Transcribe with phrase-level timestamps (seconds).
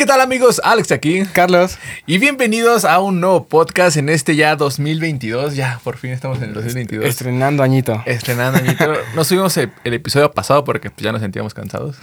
[0.00, 0.62] ¿qué tal amigos?
[0.64, 1.24] Alex aquí.
[1.32, 1.76] Carlos.
[2.06, 5.54] Y bienvenidos a un nuevo podcast en este ya 2022.
[5.56, 7.04] Ya, por fin estamos en el 2022.
[7.04, 8.02] Estrenando añito.
[8.06, 8.92] Estrenando añito.
[9.14, 11.96] No subimos el, el episodio pasado porque pues, ya nos sentíamos cansados.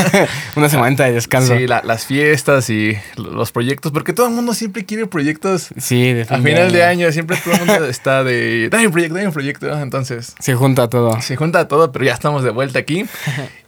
[0.56, 1.56] Una semana de descanso.
[1.56, 5.70] Sí, la- las fiestas y los proyectos, porque todo el mundo siempre quiere proyectos.
[5.76, 8.92] Sí, de A fin final de año siempre todo el mundo está de, dame un
[8.92, 9.78] proyecto, dame un proyecto.
[9.80, 11.20] Entonces, Se junta todo.
[11.20, 13.06] se junta todo, pero ya estamos de vuelta aquí.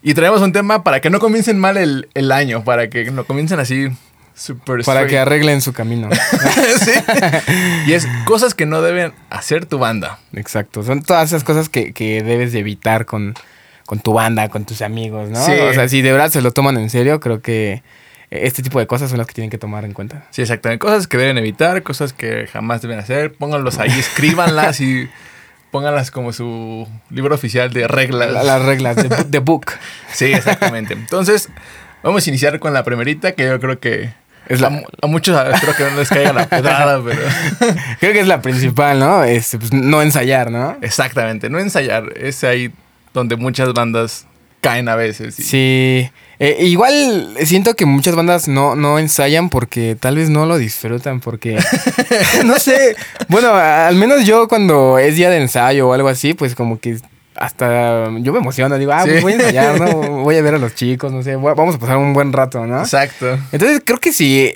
[0.04, 3.25] Y traemos un tema para que no comiencen mal el, el año, para que no
[3.25, 3.71] comiencen así
[4.35, 6.08] super Para que arreglen su camino.
[6.80, 6.93] Sí.
[7.86, 10.18] Y es cosas que no deben hacer tu banda.
[10.35, 10.82] Exacto.
[10.82, 13.35] Son todas esas cosas que, que debes de evitar con,
[13.86, 15.44] con tu banda, con tus amigos, ¿no?
[15.44, 15.53] Sí.
[15.53, 17.82] O sea, si de verdad se lo toman en serio, creo que
[18.30, 20.25] este tipo de cosas son las que tienen que tomar en cuenta.
[20.30, 20.79] Sí, exactamente.
[20.79, 23.35] Cosas que deben evitar, cosas que jamás deben hacer.
[23.35, 25.08] Pónganlos ahí, escríbanlas y
[25.71, 28.30] pónganlas como su libro oficial de reglas.
[28.32, 28.96] La- las reglas
[29.30, 29.72] de book.
[30.13, 30.94] Sí, exactamente.
[30.94, 31.49] Entonces,
[32.02, 34.10] vamos a iniciar con la primerita, que yo creo que
[34.48, 37.20] Es a, la, mu- a muchos espero que no les caiga la pedrada, pero
[38.00, 39.24] creo que es la principal, ¿no?
[39.24, 40.77] Este, pues, no ensayar, ¿no?
[40.82, 42.12] exactamente, no ensayar.
[42.16, 42.72] Es ahí
[43.14, 44.27] donde muchas bandas
[44.60, 45.38] caen a veces.
[45.38, 46.10] y- Sí.
[46.38, 51.20] Eh, igual siento que muchas bandas no, no ensayan porque tal vez no lo disfrutan
[51.20, 51.56] porque...
[52.44, 52.96] no sé.
[53.28, 56.96] Bueno, al menos yo cuando es día de ensayo o algo así, pues como que
[57.42, 58.78] hasta yo me emociono.
[58.78, 59.10] Digo, ah, Sí.
[59.10, 59.92] pues voy a ensayar, ¿no?
[60.22, 61.34] Voy a ver a los chicos, no sé.
[61.36, 62.80] voy vamos a pasar un buen rato, ¿no?
[62.80, 63.38] Exacto.
[63.50, 64.54] Entonces creo que si...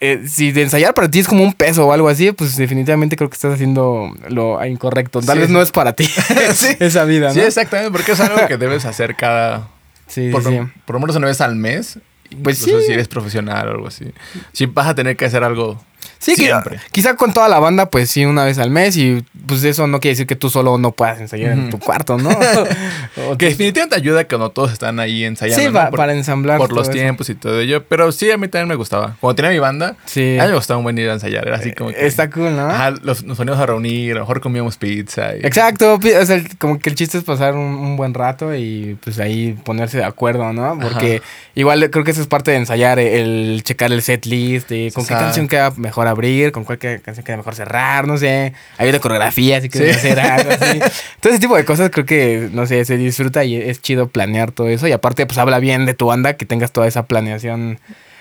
[0.00, 3.16] eh, si de ensayar para ti es como un peso o algo así, pues definitivamente
[3.16, 5.20] creo que estás haciendo lo incorrecto.
[5.20, 5.40] Tal Sí.
[5.42, 6.04] vez no es para ti
[6.54, 6.76] Sí.
[6.80, 7.34] esa vida, ¿no?
[7.34, 9.68] Sí, exactamente, porque es algo que debes hacer cada
[10.06, 10.58] Sí, por, sí.
[10.84, 11.98] por lo menos una vez al mes.
[12.42, 14.06] Pues si eres profesional o algo así.
[14.52, 15.80] Si vas a tener que hacer algo
[16.24, 16.80] Sí, que- siempre.
[16.92, 18.96] quizá con toda la banda, pues sí, una vez al mes.
[18.96, 22.16] Y pues eso no quiere decir que tú solo no puedas ensayar en tu cuarto,
[22.18, 22.30] ¿no?
[23.30, 25.60] O Que definitivamente ayuda cuando todos están ahí ensayando.
[25.60, 25.72] Sí, ¿no?
[25.74, 26.58] pa- por, para ensamblar.
[26.58, 26.92] por los eso.
[26.92, 27.84] tiempos y todo ello.
[27.84, 29.16] Pero sí, a mí también me gustaba.
[29.20, 30.38] Cuando tenía mi banda, Sí.
[30.38, 31.46] a mí me gustaba un buen ir a ensayar.
[31.46, 32.06] Era así como que.
[32.06, 32.66] Está cool, ¿no?
[32.68, 35.36] Ajá, los- nos poníamos a reunir, a lo mejor comíamos pizza.
[35.36, 38.54] y- Exacto, o sea, el- como que el chiste es pasar un, un buen rato
[38.54, 40.78] y pues ahí ponerse de acuerdo, ¿no?
[40.80, 41.22] Porque
[41.54, 45.04] igual creo que eso es parte de ensayar, el checar el set list, de con
[45.06, 48.52] qué canción queda mejor abrir, con cuál que- canción queda mejor cerrar, no sé.
[48.78, 50.08] Hay una coreografía, si quieres Sí.
[50.08, 50.78] hacer algo así.
[51.20, 54.50] Todo ese tipo de cosas creo que, no sé, se disfruta y es chido planear
[54.52, 54.88] todo eso.
[54.88, 57.78] Y aparte, pues habla bien de tu banda que tengas toda esa planeación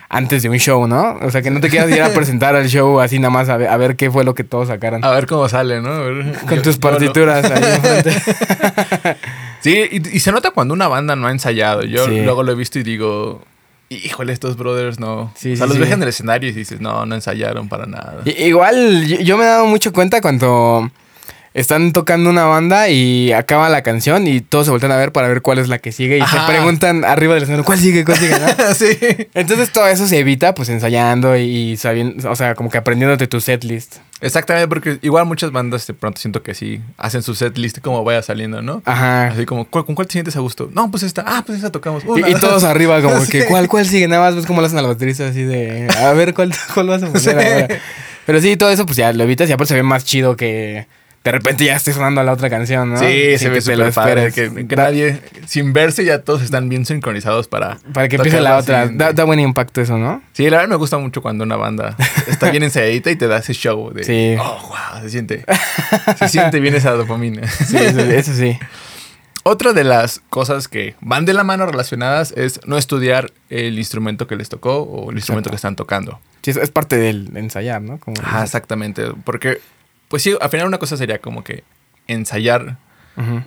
[0.09, 1.17] antes de un show, ¿no?
[1.23, 3.57] O sea, que no te quieras ir a presentar al show así nada más a
[3.57, 5.03] ver, a ver qué fue lo que todos sacaron.
[5.03, 5.89] A ver cómo sale, ¿no?
[6.47, 8.13] Con yo- tus partituras ahí enfrente.
[9.61, 11.83] Sí, y, y se nota cuando una banda no ha ensayado.
[11.83, 12.21] Yo Sí.
[12.21, 13.41] luego lo he visto y digo,
[13.89, 15.31] híjole, estos brothers no.
[15.35, 15.79] Sí, o sea, sí, los sí.
[15.79, 18.21] ves en el escenario y dices, no, no ensayaron para nada.
[18.25, 20.89] Igual yo, yo me he dado mucho cuenta cuando
[21.53, 25.27] están tocando una banda y acaba la canción y todos se voltean a ver para
[25.27, 26.41] ver cuál es la que sigue y Ajá.
[26.47, 28.03] se preguntan arriba del escenario, ¿cuál sigue?
[28.03, 28.35] ¿Cuál sigue?
[28.39, 28.97] no?" sí.
[29.33, 33.39] Entonces todo eso se evita pues ensayando y sabiendo, o sea, como que aprendiéndote tu
[33.39, 33.97] set list.
[34.23, 38.03] Exactamente, porque igual muchas bandas de pronto siento que sí hacen su set list como
[38.03, 38.81] vaya saliendo, ¿no?
[38.85, 39.27] Ajá.
[39.27, 40.69] Así como, ¿cuál- ¿con cuál te sientes a gusto?
[40.73, 41.23] No, pues esta.
[41.27, 42.03] Ah, pues esta tocamos.
[42.03, 42.41] Y, Una, y dos.
[42.41, 43.45] todos arriba como que.
[43.45, 44.07] ¿cuál, ¿cuál sigue?
[44.07, 46.87] Nada más ves cómo lo hacen a la baterista así de, a ver, ¿cuál, cuál
[46.87, 47.29] vas a poner Sí.
[47.29, 47.67] ahora?
[48.25, 50.87] Pero sí, todo eso pues ya lo evitas y aparte se ve más chido que
[51.23, 52.99] de repente ya esté sonando la otra canción, ¿no?
[52.99, 54.31] Sí, Sin se ve súper padre.
[54.33, 57.77] Que, nadie, sin verse, ya todos están bien sincronizados para.
[57.93, 58.87] Para que empiece la otra.
[58.87, 60.21] Da, da buen impacto eso, ¿no?
[60.33, 61.95] Sí, la verdad me gusta mucho cuando una banda
[62.27, 64.03] está bien ensayadita y te da ese show de.
[64.03, 64.35] Sí.
[64.37, 65.45] Oh, wow, se siente.
[66.19, 67.47] Se siente bien esa dopamina.
[67.63, 68.57] Sí, eso, eso sí.
[69.43, 74.25] Otra de las cosas que van de la mano relacionadas es no estudiar el instrumento
[74.25, 75.51] que les tocó o el instrumento Exacto.
[75.51, 76.19] que están tocando.
[76.41, 77.97] Sí, es, parte del ensayar, ¿no?
[77.99, 79.03] Como Ajá, exactamente.
[79.25, 79.59] Porque,
[80.13, 81.63] pues sí, al final una cosa sería como que
[82.05, 82.77] ensayar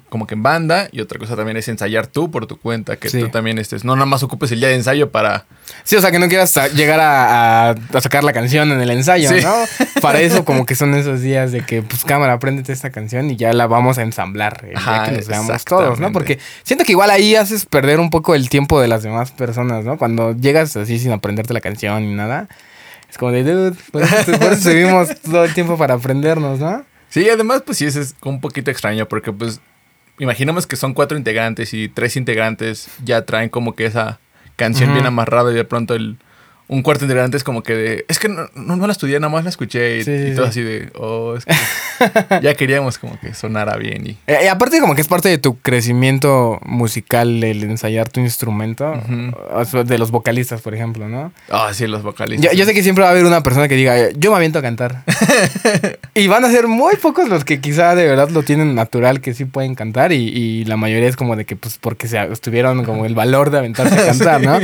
[0.09, 3.09] como que en banda y otra cosa también es ensayar tú por tu cuenta, que
[3.09, 3.21] Sí.
[3.21, 5.44] tú también estés, no nada más ocupes el día de ensayo para...
[5.84, 8.91] Sí, o sea, que no quieras llegar a, a- a sacar la canción en el
[8.91, 9.43] ensayo, Sí.
[9.44, 9.54] ¿no?
[10.00, 13.37] Para eso como que son esos días de que, pues, cámara, apréndete esta canción y
[13.37, 16.10] ya la vamos a ensamblar el día que nos veamos todos, ¿no?
[16.12, 19.84] Porque siento que igual ahí haces perder un poco el tiempo de las demás personas,
[19.84, 19.98] ¿no?
[19.98, 22.48] Cuando llegas así sin aprenderte la canción ni nada.
[23.10, 26.84] Es como de, dude, por eso, por eso subimos todo el tiempo para aprendernos, ¿no?
[27.08, 29.60] Sí, además pues sí, es un poquito extraño porque pues
[30.18, 34.18] imaginemos que son cuatro integrantes y tres integrantes ya traen como que esa
[34.56, 36.18] canción bien amarrada y de pronto el...
[36.68, 38.04] Un cuarto integrante es como que de...
[38.09, 40.34] Es que no, no, no la estudié, nada más la escuché y, Sí, sí, y
[40.34, 40.51] todo sí.
[40.51, 40.91] así de...
[40.97, 41.54] Oh, es que
[42.42, 44.10] ya queríamos como que sonara bien y...
[44.27, 48.92] Eh, y aparte como que es parte de tu crecimiento musical el ensayar tu instrumento,
[49.84, 51.33] de los vocalistas, por ejemplo, ¿no?
[51.51, 52.51] Ah, sí, los vocalistas.
[52.53, 54.36] Yo, yo sé que siempre va a haber una persona que diga, "Eh, yo me
[54.36, 55.04] aviento a cantar.
[56.15, 59.34] y van a ser muy pocos los que quizá de verdad lo tienen natural, que
[59.34, 62.84] sí pueden cantar, y, y la mayoría es como de que, pues, porque se tuvieron
[62.84, 64.59] como el valor de aventarse a cantar, ¿no?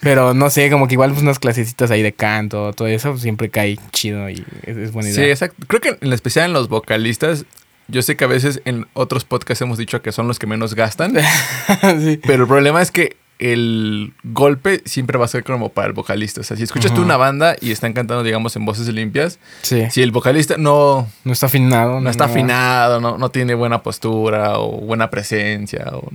[0.00, 3.48] Pero no sé, como que igual pues, unas clasecitas ahí de canto, todo eso, siempre
[3.50, 5.30] cae chido y es, es buena Sí, idea.
[5.32, 5.64] exacto.
[5.66, 7.44] Creo que en especial en los vocalistas,
[7.88, 10.74] yo sé que a veces en otros podcasts hemos dicho que son los que menos
[10.74, 11.14] gastan,
[12.00, 12.20] Sí.
[12.24, 16.42] pero el problema es que el golpe siempre va a ser como para el vocalista.
[16.42, 17.06] O sea, si escuchas tú Ujú.
[17.06, 19.84] una banda y están cantando, digamos, en voces limpias, Sí.
[19.90, 22.00] si el vocalista no, No está afinado.
[22.00, 26.08] no está afinado, no, no tiene buena postura o buena presencia, o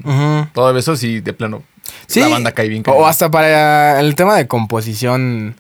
[0.54, 1.63] todo eso, sí, de plano,
[2.07, 2.19] Sí.
[2.19, 2.83] la banda cae bien.
[2.88, 5.56] O hasta para el tema de composición,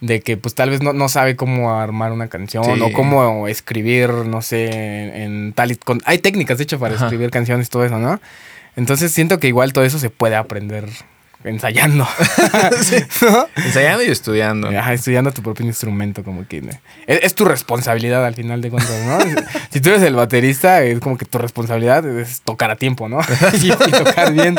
[0.00, 2.80] de que pues tal vez no, no sabe cómo armar una canción Sí.
[2.82, 6.00] o cómo escribir, no sé, en, en tal y con...
[6.06, 7.04] Hay técnicas, de hecho, para Ajá.
[7.04, 8.18] escribir canciones, todo eso, ¿no?
[8.76, 10.88] Entonces siento que igual todo eso se puede aprender
[11.42, 12.06] ensayando.
[13.22, 13.48] ¿No?
[13.56, 14.68] Ensayando y estudiando.
[14.68, 16.60] Ajá, estudiando tu propio instrumento, como que...
[16.60, 16.70] ¿no?
[17.06, 19.18] Es, es tu responsabilidad al final de cuentas, ¿no?
[19.70, 23.20] si tú eres el baterista, es como que tu responsabilidad es tocar a tiempo, ¿no?
[23.62, 24.54] y, y tocar bien.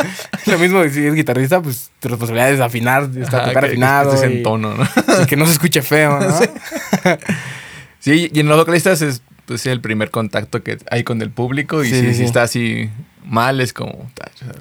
[0.48, 3.74] Lo mismo si eres guitarrista, pues tu responsabilidad es afinar, estar, Ajá, tocar que- que
[3.74, 4.14] afinado.
[4.16, 4.88] estés y, en tono, ¿no?
[5.22, 6.40] y que no se escuche feo, ¿no?
[8.00, 11.84] Sí, y en los vocalistas es pues, el primer contacto que hay con el público
[11.84, 12.24] y Sí, si, sí, si sí.
[12.24, 12.90] está así
[13.26, 14.10] mal es como...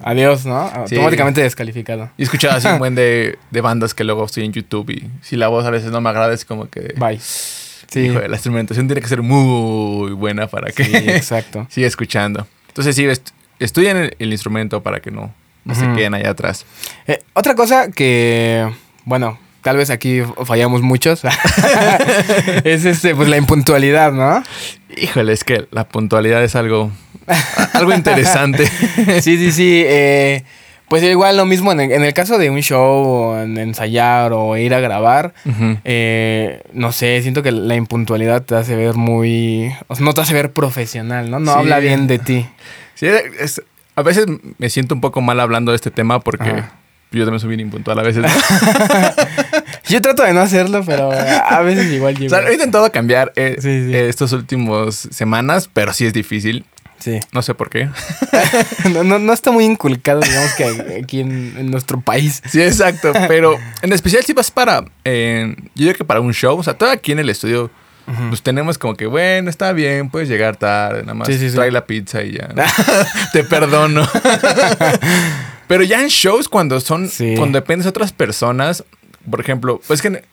[0.03, 0.69] Adiós, ¿no?
[0.87, 0.95] Sí.
[0.95, 2.09] Automáticamente descalificado.
[2.17, 5.09] Y he escuchado así un buen de, de bandas que luego estoy en YouTube y
[5.21, 6.93] si la voz a veces no me agrada es como que...
[6.97, 7.19] Bye.
[7.19, 11.67] Sí, la instrumentación tiene que ser muy buena para que sí, exacto.
[11.69, 12.47] siga escuchando.
[12.69, 15.33] Entonces sí, est- estudian el, el instrumento para que no,
[15.65, 16.65] no se queden allá atrás.
[17.05, 18.65] Eh, otra cosa que,
[19.03, 21.21] bueno, tal vez aquí fallamos muchos,
[22.63, 24.41] es este, pues la impuntualidad, ¿no?
[24.97, 26.91] Híjole, es que la puntualidad es algo,
[27.73, 28.65] algo interesante.
[29.21, 29.83] Sí, sí, sí.
[29.85, 30.43] eh,
[30.87, 34.33] pues igual lo mismo en el, en el caso de un show, o en ensayar
[34.33, 35.33] o ir a grabar.
[35.85, 39.71] Eh, no sé, siento que la impuntualidad te hace ver muy...
[39.87, 41.39] o sea, no te hace ver profesional, ¿no?
[41.39, 41.59] No Sí.
[41.59, 42.45] habla bien de ti.
[42.95, 43.07] Sí,
[43.39, 43.61] es-
[43.95, 44.25] a veces
[44.57, 46.71] me siento un poco mal hablando de este tema porque Ajá.
[47.11, 48.25] yo también soy bien impuntual a veces.
[49.89, 52.29] Yo trato de no hacerlo, pero a veces igual o llego.
[52.35, 53.93] sea, he intentado cambiar eh, Sí, sí.
[53.95, 56.65] eh, estos últimos semanas, pero sí es difícil.
[57.01, 57.19] Sí.
[57.33, 57.89] No sé por qué.
[58.93, 62.41] No, no, no está muy inculcado, digamos que aquí en, en nuestro país.
[62.49, 63.11] Sí, exacto.
[63.27, 66.73] Pero en especial si vas para, eh, yo digo que para un show, o sea,
[66.73, 67.69] todo aquí en el estudio,
[68.29, 71.55] pues tenemos como que, bueno, está bien, puedes llegar tarde, nada más Sí, sí, sí.
[71.55, 72.49] trae la pizza y ya.
[72.53, 72.63] ¿no?
[73.33, 74.07] Te perdono.
[75.67, 78.83] Pero ya en shows, cuando son, cuando dependes de otras personas,
[79.29, 80.23] por ejemplo, pues que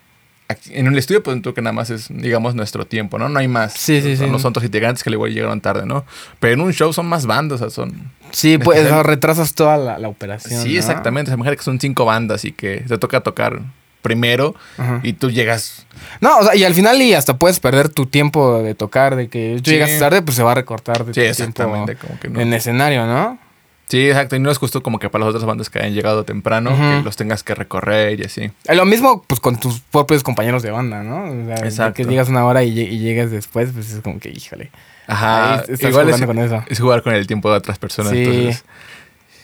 [0.70, 3.28] en, el estudio, pues tú que nada más es, digamos, nuestro tiempo, ¿no?
[3.28, 3.74] No hay más.
[3.74, 4.26] Sí, sí, sí.
[4.26, 6.04] No son otros integrantes que igual llegaron tarde, ¿no?
[6.40, 8.10] Pero en un show son más bandas, o sea, son...
[8.30, 10.62] Sí, pues Especial- retrasas toda la, la operación.
[10.62, 10.78] Sí, ¿no?
[10.78, 11.28] exactamente.
[11.28, 13.60] O sea, imagínate que son cinco bandas y que te toca tocar
[14.02, 15.00] primero Ajá.
[15.02, 15.86] y tú llegas.
[16.20, 19.28] No, o sea, y al final y hasta puedes perder tu tiempo de tocar, de
[19.28, 19.76] que tú Sí.
[19.76, 21.94] llegas tarde, pues se va a recortar de Sí, tu exactamente.
[21.96, 22.40] tiempo Como que no.
[22.40, 23.38] en escenario, ¿no?
[23.88, 24.36] Sí, exacto.
[24.36, 27.02] Y no es justo como que para las otras bandas que hayan llegado temprano, que
[27.02, 28.50] los tengas que recorrer y así.
[28.74, 31.24] Lo mismo, pues, con tus propios compañeros de banda, ¿no?
[31.24, 31.94] O sea, Exacto.
[31.94, 34.70] que llegas una hora y, lle- y llegas después, pues es como que, híjole.
[35.06, 35.62] Ajá.
[35.68, 36.62] Estás igual es, con eso.
[36.68, 38.12] es jugar con el tiempo de otras personas.
[38.12, 38.24] Sí.
[38.24, 38.64] entonces-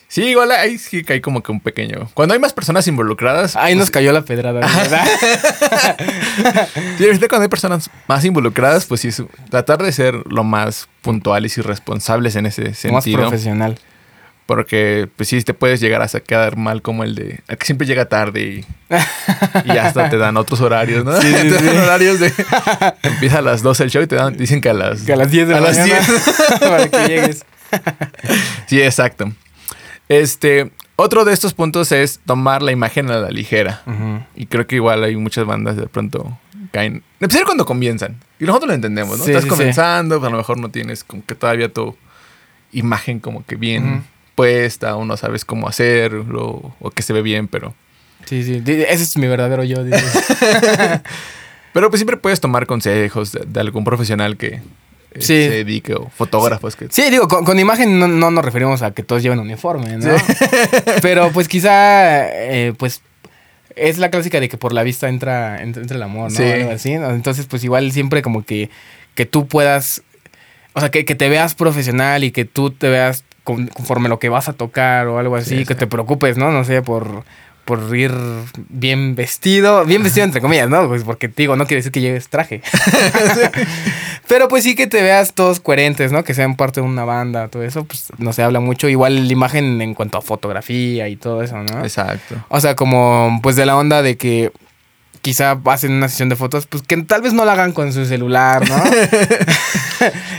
[0.09, 2.11] sí, igual ahí sí que hay como que un pequeño.
[2.13, 3.57] Cuando hay más personas involucradas.
[3.57, 5.07] Ahí pues, nos cayó la pedrada, ¿verdad?
[6.99, 9.09] Sí, ahorita cuando hay personas más involucradas, pues sí,
[9.51, 13.21] tratar de ser lo más puntuales y responsables en ese Más sentido.
[13.21, 13.79] profesional.
[14.47, 17.41] Porque, pues sí, te puedes llegar a quedar mal como el de...
[17.49, 18.65] El que siempre llega tarde y,
[19.65, 21.13] y hasta te dan otros horarios, ¿no?
[21.21, 21.77] Sí, sí, te dan sí.
[21.77, 22.33] horarios de...
[23.03, 25.03] Empieza a las 12 el show y te dan, dicen que a las...
[25.03, 26.61] Que a las 10 de a la las mañana 10.
[26.61, 27.45] para que llegues.
[28.67, 29.33] Sí, exacto.
[30.09, 30.71] Este...
[30.97, 33.83] Otro de estos puntos es tomar la imagen a la ligera.
[34.37, 36.39] Y creo que igual hay muchas bandas de pronto
[36.71, 36.95] caen...
[36.95, 38.21] En especial cuando comienzan.
[38.39, 39.25] Y nosotros lo entendemos, ¿no?
[39.25, 41.97] Estás comenzando, pues a lo mejor no tienes como que todavía tu
[42.73, 44.05] imagen como que bien.
[44.35, 47.75] Puesta o no sabes cómo hacerlo o que se ve bien, pero...
[48.27, 48.63] Sí, sí.
[48.67, 49.79] Ese es mi verdadero yo.
[51.73, 54.61] Pero pues siempre puedes tomar consejos de, de algún profesional que eh,
[55.19, 55.25] Sí.
[55.27, 56.87] se dedique o fotógrafos que...
[56.91, 60.19] Sí, digo, con, con imagen no, no nos referimos a que todos lleven uniforme, ¿no?
[60.19, 60.25] Sí.
[61.03, 63.03] Pero pues quizá, eh, pues
[63.77, 66.37] es la clásica de que por la vista entra, entra, entra el amor, ¿no?
[66.37, 66.45] Sí.
[66.45, 66.93] Algo así.
[66.93, 68.71] Entonces, pues igual siempre como que,
[69.17, 70.03] que tú puedas,
[70.75, 74.19] o sea, que, que te veas profesional y que tú te veas con- conforme lo
[74.19, 75.81] que vas a tocar o algo así, Sí, que sí.
[75.81, 76.51] te preocupes, ¿no?
[76.51, 77.23] No sé, por,
[77.65, 78.13] por ir
[78.69, 80.89] bien vestido, bien vestido entre comillas, ¿no?
[80.89, 82.61] Pues porque te digo, no quiere decir que lleves traje.
[84.29, 86.25] Pero pues sí que te veas todos coherentes, ¿no?
[86.25, 88.89] Que sean parte de una banda, todo eso, pues no se habla mucho.
[88.89, 91.81] Igual la imagen en cuanto a fotografía y todo eso, ¿no?
[91.83, 92.37] Exacto.
[92.49, 94.51] O sea, como pues de la onda de que
[95.25, 98.05] quizá hacen una sesión de fotos, pues que tal vez no la hagan con su
[98.05, 98.77] celular, ¿no?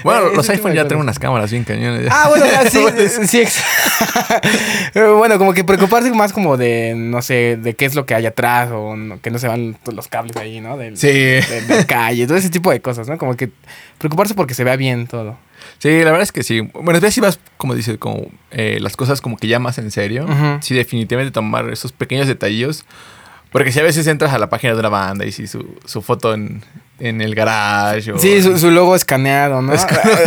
[0.03, 2.07] Bueno, los iPhone ya tienen unas cámaras bien cañones.
[2.11, 2.85] Ah, bueno, ya, sí,
[3.27, 3.41] sí.
[3.41, 3.63] ex-
[5.17, 8.25] bueno, como que preocuparse más como de, no sé, de qué es lo que hay
[8.27, 10.77] atrás o no- que no se van los cables ahí, ¿no?
[10.77, 11.07] Del, Sí.
[11.07, 13.17] de, de calle, todo ese tipo de cosas, ¿no?
[13.17, 13.49] Como que
[13.97, 15.37] preocuparse porque se vea bien todo.
[15.79, 16.61] Sí, la verdad es que sí.
[16.73, 20.25] Bueno, si vas, como dices, como eh, las cosas como que ya más en serio.
[20.25, 20.59] Ujú.
[20.61, 22.85] Sí, definitivamente tomar esos pequeños detalles.
[23.55, 26.01] Porque si a veces entras a la página de una banda y si su, su
[26.01, 26.61] foto en,
[26.99, 28.19] en el garage o...
[28.19, 29.71] Sí, su, su logo escaneado, ¿no?
[29.75, 29.77] Eh,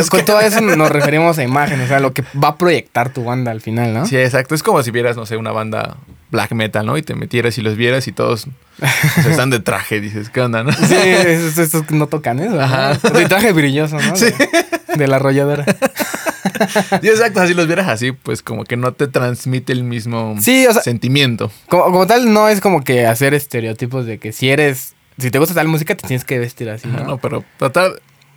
[0.08, 3.24] Con todo eso nos referimos a imagen, o sea, lo que va a proyectar tu
[3.24, 4.06] banda al final, ¿no?
[4.06, 4.54] Sí, exacto.
[4.54, 5.98] Es como si vieras, no sé, una banda
[6.30, 6.96] black metal, ¿no?
[6.96, 10.00] Y te metieras y los vieras y todos o sea, están de traje.
[10.00, 10.72] Dices, ¿qué onda, no?
[10.72, 12.54] Sí, estos, estos no tocan eso.
[12.54, 12.62] ¿no?
[12.62, 12.94] Ajá.
[12.94, 14.16] De traje brilloso, ¿no?
[14.16, 14.24] Sí.
[14.24, 15.66] De, de la arrolladora.
[17.02, 17.46] Sí, exacto.
[17.46, 20.82] Si los vieras así, pues como que no te transmite el mismo Sí, o sea-
[20.82, 21.50] sentimiento.
[21.68, 24.94] Como, como tal, no es como que hacer estereotipos de que si eres.
[25.18, 27.02] Si te gusta tal música, te tienes que vestir así, ¿no?
[27.04, 27.90] No, pero tratar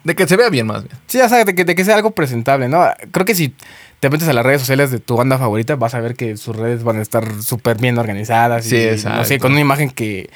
[0.04, 0.96] de que se vea bien más bien.
[1.06, 2.84] Sí, o sea, de que, de que sea algo presentable, ¿no?
[3.12, 3.54] Creo que si
[4.00, 6.56] te metes a las redes sociales de tu banda favorita, vas a ver que sus
[6.56, 8.66] redes van a estar súper bien organizadas.
[8.66, 9.26] Sí, y, No exacto.
[9.26, 10.32] sé, con una imagen que,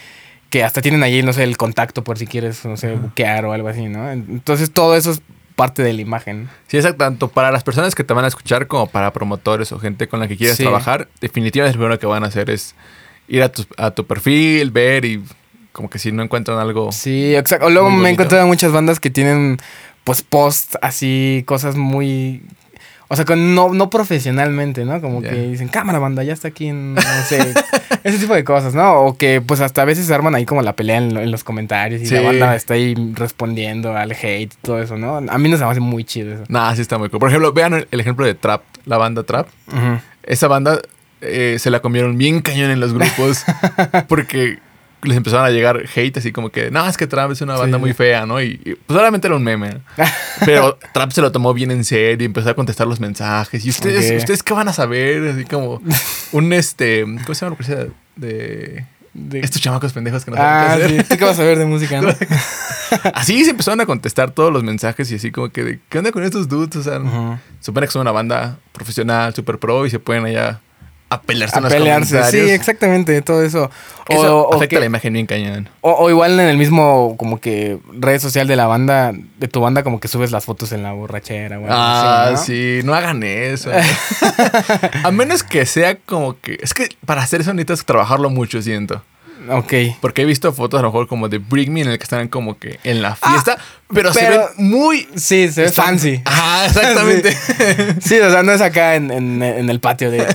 [0.51, 3.53] que hasta tienen ahí, no sé, el contacto por si quieres, no sé, buquear o
[3.53, 4.11] algo así, ¿no?
[4.11, 5.21] Entonces todo eso es
[5.55, 6.49] parte de la imagen.
[6.67, 6.97] Sí, exacto.
[6.99, 10.19] Tanto para las personas que te van a escuchar como para promotores o gente con
[10.19, 10.63] la que quieres Sí.
[10.63, 12.75] trabajar, definitivamente lo primero que van a hacer es
[13.27, 15.23] ir a tu, a tu perfil, ver y
[15.71, 16.91] como que si no encuentran algo...
[16.91, 17.69] Sí, exacto.
[17.69, 19.57] Luego me he encontrado muchas bandas que tienen,
[20.03, 22.43] pues, posts así, cosas muy.
[23.07, 24.99] O sea, con, no, no profesionalmente, ¿no?
[25.01, 26.95] Como que dicen, cámara, banda, ya está aquí en.
[26.95, 27.53] No sé.
[28.03, 29.01] ese tipo de cosas, ¿no?
[29.01, 31.29] O que, pues, hasta a veces se arman ahí como la pelea en, lo- en
[31.31, 32.15] los comentarios y Sí.
[32.15, 35.17] la banda está ahí respondiendo al hate y todo eso, ¿no?
[35.17, 36.43] A mí no se me hace muy chido eso.
[36.47, 37.19] Nada, sí está muy cool.
[37.19, 39.47] Por ejemplo, vean el, el ejemplo de Trap, la banda Trap.
[40.23, 40.79] Esa banda
[41.21, 43.43] eh, se la comieron bien cañón en los grupos
[44.07, 44.57] porque
[45.05, 47.77] les empezaron a llegar hate así como que, no, es que Trap es una banda
[47.77, 47.81] Sí.
[47.81, 48.41] muy fea, ¿no?
[48.41, 49.81] Y, y, pues solamente era un meme.
[50.45, 53.65] Pero Trap se lo tomó bien en serio y empezó a contestar los mensajes.
[53.65, 55.27] ¿Y ustedes, ustedes qué van a saber?
[55.29, 55.81] Así como
[56.31, 60.67] un este, ¿cómo se llama la policía de De- estos chamacos pendejos que no Ah,
[60.71, 60.99] saben qué sí.
[60.99, 61.07] hacer?
[61.07, 62.09] ¿Tú qué vas a ver de música, no?
[63.13, 66.11] Así se empezaron a contestar todos los mensajes y así como que, de, ¿qué onda
[66.11, 66.75] con estos dudes?
[66.75, 67.37] O sea, Ujú.
[67.59, 70.59] supone que son una banda profesional, super pro y se pueden allá
[71.09, 72.23] a pelearse A en los pelearse.
[72.31, 73.69] Sí, exactamente, todo eso.
[74.09, 75.69] Eso o afecta que- la imagen bien cañón.
[75.81, 79.61] O, o igual en el mismo, como que, red social de la banda, de tu
[79.61, 81.59] banda, como que subes las fotos en la borrachera.
[81.69, 82.37] Ah, ¿no?
[82.37, 83.71] sí, no hagan eso.
[85.03, 86.57] a menos que sea como que...
[86.61, 89.01] Es que para hacer eso necesitas trabajarlo mucho, siento.
[89.49, 89.73] Ok.
[90.01, 92.27] Porque he visto fotos a lo mejor como de Bring Me en el que están
[92.27, 93.57] como que en la fiesta,
[93.93, 95.07] pero, se Ah, ven muy...
[95.15, 96.21] Sí, se ve fancy.
[96.25, 97.35] Ajá, exactamente.
[98.01, 100.25] Sí, o sea, no es acá en, en- en el patio de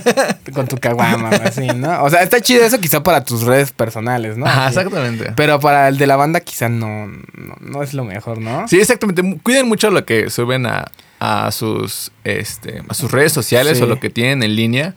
[0.53, 2.03] con tu caguama o así, ¿no?
[2.03, 4.45] O sea, está chido eso quizá para tus redes personales, ¿no?
[4.45, 5.33] Ajá, exactamente.
[5.35, 8.67] Pero para el de la banda quizá no, no, no es lo mejor, ¿no?
[8.67, 9.21] Sí, exactamente.
[9.43, 13.83] Cuiden mucho lo que suben a, a sus este a sus redes sociales Sí.
[13.83, 14.95] o lo que tienen en línea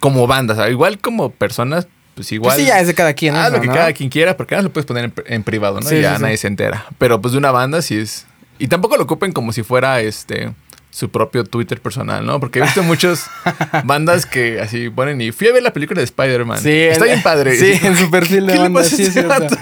[0.00, 0.58] como bandas.
[0.70, 2.54] Igual como personas, pues igual.
[2.54, 3.74] Pues sí, ya es de cada quien, Ah, eso, lo que ¿no?
[3.74, 5.88] cada quien quiera, porque ahora lo puedes poner en, en privado, ¿no?
[5.88, 6.22] Sí, Y ya sí, sí.
[6.22, 6.86] nadie se entera.
[6.98, 8.26] Pero pues de una banda sí es.
[8.58, 10.52] Y tampoco lo ocupen como si fuera este
[10.90, 12.38] su propio Twitter personal, ¿no?
[12.38, 13.26] Porque he visto muchas
[13.84, 16.58] bandas que así ponen y fui a ver la película de Spider-Man.
[16.60, 17.56] Sí, Está en- bien padre.
[17.58, 19.56] Sí, en su perfil de ¿Qué le banda, sí, es cierto.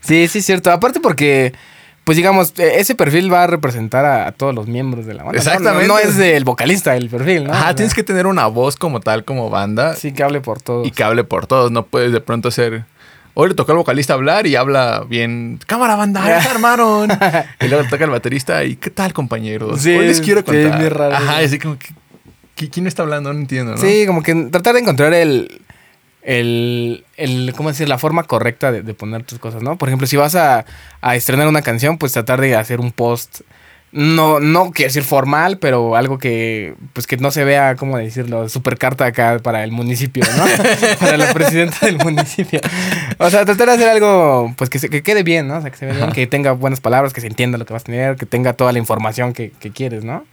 [0.00, 0.70] Sí, sí, es cierto.
[0.70, 1.52] Aparte porque,
[2.04, 5.22] pues digamos, eh, ese perfil va a representar a, a todos los miembros de la
[5.22, 5.38] banda.
[5.38, 5.86] Exactamente.
[5.86, 7.50] No, no es del vocalista el perfil, ¿no?
[7.50, 9.94] O Ajá, sea, tienes que tener una voz como tal, como banda.
[9.94, 10.86] Sí, que hable por todos.
[10.86, 11.70] y que hable por todos.
[11.70, 12.84] No puedes de pronto ser.
[13.34, 15.60] Hoy le tocó al vocalista hablar y habla bien.
[15.66, 17.08] Cámara, banda, ya se armaron.
[17.60, 19.80] y luego le toca al baterista y ¿qué tal, compañeros?
[19.80, 20.64] Sí, Hoy les quiero sí, contar.
[20.72, 21.14] es bien raro.
[21.14, 21.88] Ajá, así como que.
[22.56, 23.32] ¿qui- ¿Quién está hablando?
[23.32, 23.78] No entiendo, ¿no?
[23.78, 25.62] Sí, como que tratar de encontrar el,
[26.22, 27.88] el, el ¿cómo decir?
[27.88, 29.76] La forma correcta de, de poner tus cosas, ¿no?
[29.76, 30.64] Por ejemplo, si vas a,
[31.00, 33.40] a estrenar una canción, pues tratar de hacer un post,
[33.92, 38.48] no, no quiero decir formal, pero algo que, pues que no se vea, ¿cómo decirlo?
[38.48, 40.44] Super carta acá para el municipio, ¿no?
[41.00, 42.60] para la presidenta del municipio.
[43.18, 45.56] O sea, tratar de hacer algo, pues que, se- que quede bien, ¿no?
[45.56, 47.72] O sea, que se vea bien, que tenga buenas palabras, que se entienda lo que
[47.72, 50.24] vas a tener, que tenga toda la información que, que quieres, ¿no?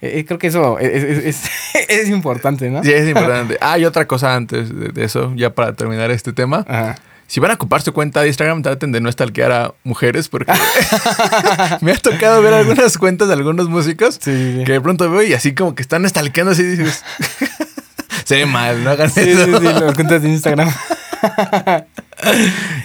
[0.00, 1.50] Eh, eh, creo que eso es, es- es-
[1.88, 2.82] es importante, ¿no?
[2.84, 3.58] Sí, es importante.
[3.60, 6.64] Ah, y otra cosa antes de, eso, ya para terminar este tema.
[6.68, 6.96] Ajá.
[7.26, 10.50] Si van a ocupar su cuenta de Instagram, traten de no stalkear a mujeres porque
[11.82, 14.64] me ha tocado ver algunas cuentas de algunos músicos Sí, sí, sí.
[14.64, 17.04] que de pronto veo y así como que están stalkeando así dices...
[18.24, 19.44] Se ve mal, no hagan Sí, eso.
[19.44, 20.70] sí, sí, las cuentas de Instagram.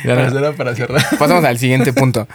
[0.04, 1.02] Ya nos era para cerrar.
[1.18, 2.28] Pasamos al siguiente punto.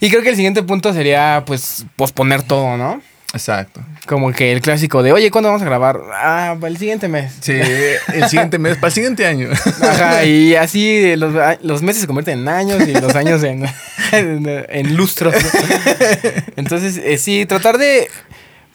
[0.00, 3.00] Y creo que el siguiente punto sería, pues, posponer todo, ¿no?
[3.34, 3.80] Exacto.
[4.06, 6.00] Como que el clásico de, oye, ¿cuándo vamos a grabar?
[6.12, 7.36] Ah, para el siguiente mes.
[7.40, 9.48] Sí, el siguiente mes, para el siguiente año.
[9.82, 13.66] Ajá, y así los, los meses se convierten en años y los años en,
[14.12, 15.34] en, en lustros.
[16.56, 18.08] Entonces, eh, sí, tratar de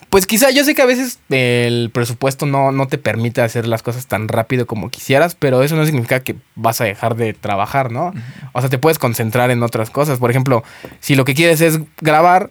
[0.10, 3.84] pues quizá yo sé que a veces el presupuesto no, no te permite hacer las
[3.84, 7.92] cosas tan rápido como quisieras, pero eso no significa que vas a dejar de trabajar,
[7.92, 8.12] ¿no?
[8.54, 10.18] O sea, te puedes concentrar en otras cosas.
[10.18, 10.64] Por ejemplo,
[11.00, 12.50] si lo que quieres es grabar,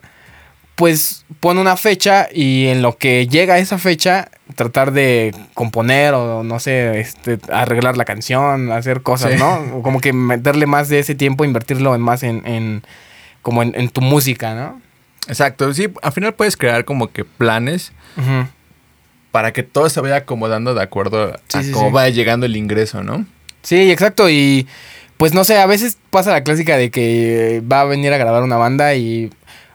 [0.78, 6.14] pues pon una fecha y en lo que llega a esa fecha, tratar de componer
[6.14, 9.56] o no sé, este, arreglar la canción, hacer cosas, ¿no?
[9.76, 12.84] O como que meterle más de ese tiempo, invertirlo en más en, en
[13.42, 14.80] como en, en tu música, ¿no?
[15.26, 17.92] Exacto, sí, al final puedes crear como que planes
[19.32, 23.26] para que todo se vaya acomodando de acuerdo a cómo vaya llegando el ingreso, ¿no?
[23.62, 24.68] Sí, exacto, y
[25.16, 28.44] pues no sé, a veces pasa la clásica de que va a venir a grabar
[28.44, 29.30] una banda y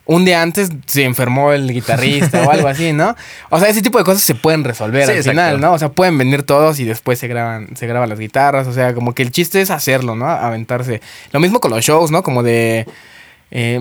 [0.06, 3.16] un día antes se enfermó el guitarrista o algo así, ¿no?
[3.50, 5.74] O sea, ese tipo de cosas se pueden resolver al final, ¿no?
[5.74, 8.68] O sea, pueden venir todos y después se graban, se graban las guitarras.
[8.68, 10.28] O sea, como que el chiste es hacerlo, ¿no?
[10.28, 11.02] Aventarse.
[11.32, 12.22] Lo mismo con los shows, ¿no?
[12.22, 12.86] Como de.
[13.56, 13.80] Eh,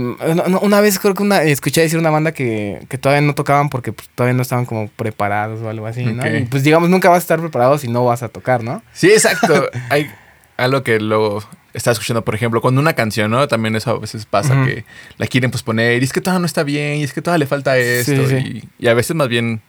[0.61, 3.95] una vez creo que una, escuché decir una banda que, que todavía no tocaban porque
[3.95, 6.29] pues, todavía no estaban como preparados o algo así, ¿no?
[6.29, 8.83] Y, pues digamos, nunca vas a estar preparado si no vas a tocar, ¿no?
[8.93, 9.71] Sí, exacto.
[9.89, 10.11] Hay
[10.57, 11.43] algo que luego
[11.75, 13.49] estás escuchando, por ejemplo, con una canción, ¿no?
[13.49, 14.85] También eso a veces pasa que
[15.19, 17.47] la quieren posponer y es que todavía no está bien y es que todavía le
[17.47, 19.63] falta esto Y, y a veces más bien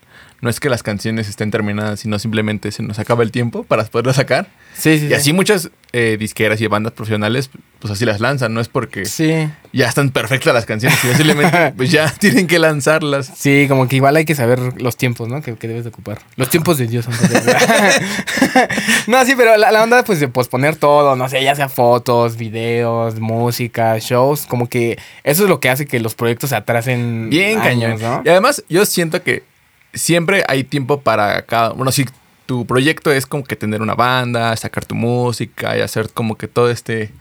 [0.44, 3.86] no es que las canciones estén terminadas, sino simplemente se nos acaba el tiempo para
[3.86, 4.50] poderlas sacar.
[4.78, 5.08] Sí, sí.
[5.08, 8.54] Y así muchas eh, disqueras y bandas profesionales, pues así las lanzan.
[8.54, 9.48] No es porque sí.
[9.72, 13.32] ya están perfectas las canciones, sino simplemente pues ya tienen que lanzarlas.
[13.38, 15.42] Sí, como que igual hay que saber los tiempos, ¿no?
[15.42, 16.20] Que, debes de ocupar.
[16.36, 17.08] Los tiempos de Dios.
[19.08, 23.18] no, sí, pero la, onda pues de posponer todo, no sé, ya sea fotos, videos,
[23.18, 27.30] música, shows, como que eso es lo que hace que los proyectos se atrasen.
[27.30, 28.24] Bien cañón, ¿no?
[28.26, 29.53] Y además yo siento que
[29.94, 31.70] siempre hay tiempo para cada.
[31.70, 32.06] Bueno, si
[32.46, 36.48] tu proyecto es como que tener una banda, sacar tu música y hacer como que
[36.48, 37.12] todo este.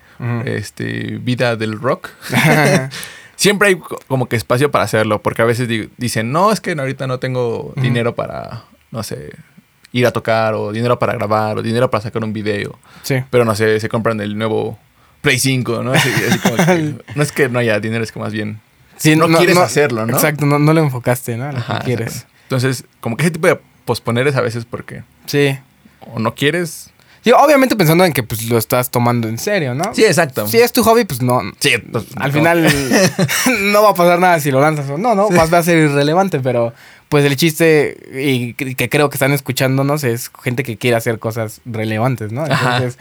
[0.44, 1.18] Este.
[1.20, 2.08] Vida del rock.
[3.36, 5.20] siempre hay como que espacio para hacerlo.
[5.20, 8.64] Porque a veces dicen, no, es que ahorita no tengo dinero para.
[8.90, 9.30] No sé.
[9.94, 12.78] Ir a tocar, o dinero para grabar, o dinero para sacar un video.
[13.02, 13.16] Sí.
[13.28, 14.78] Pero no sé, se compran el nuevo
[15.20, 15.92] Play 5, ¿no?
[17.14, 18.58] no es que no haya dinero, es que más bien
[19.02, 20.14] Sí, no, quieres hacerlo, ¿no?
[20.14, 21.50] Exacto, no, no lo enfocaste, ¿no?
[21.50, 22.26] Lo que quieres.
[22.56, 25.02] Entonces, como que ese tipo de posponer es a veces porque.
[25.26, 25.58] Sí.
[26.12, 26.90] O no quieres.
[27.24, 29.94] Sí, obviamente pensando en que pues lo estás tomando en serio, ¿no?
[29.94, 30.48] Sí, exacto.
[30.48, 31.40] Si es tu hobby, pues no.
[31.60, 32.62] Sí, pues, al final
[33.72, 35.30] no va a pasar nada si lo lanzas o no, ¿no?
[35.30, 36.74] Más va a ser irrelevante, pero
[37.08, 41.60] pues el chiste y que creo que están escuchándonos es gente que quiere hacer cosas
[41.64, 42.44] relevantes, ¿no?
[42.44, 42.98] Entonces,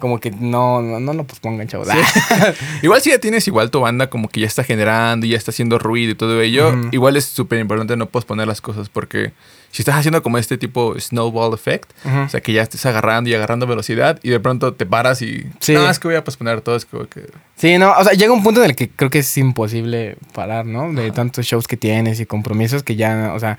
[0.00, 1.88] como que no, no, no lo pospongan, chavos.
[2.82, 5.52] igual si ya tienes igual tu banda como que ya está generando y ya está
[5.52, 9.32] haciendo ruido y todo ello, igual es súper importante no posponer las cosas porque
[9.70, 13.34] si estás haciendo como este tipo snowball effect, o sea que ya estés agarrando y
[13.34, 15.74] agarrando velocidad y de pronto te paras y sí.
[15.74, 17.30] no, es que voy a posponer todo, es que...
[17.56, 20.66] Sí, no, o sea, llega un punto en el que creo que es imposible parar,
[20.66, 20.92] ¿no?
[20.92, 23.58] De tantos shows que tienes y compromisos que ya, o sea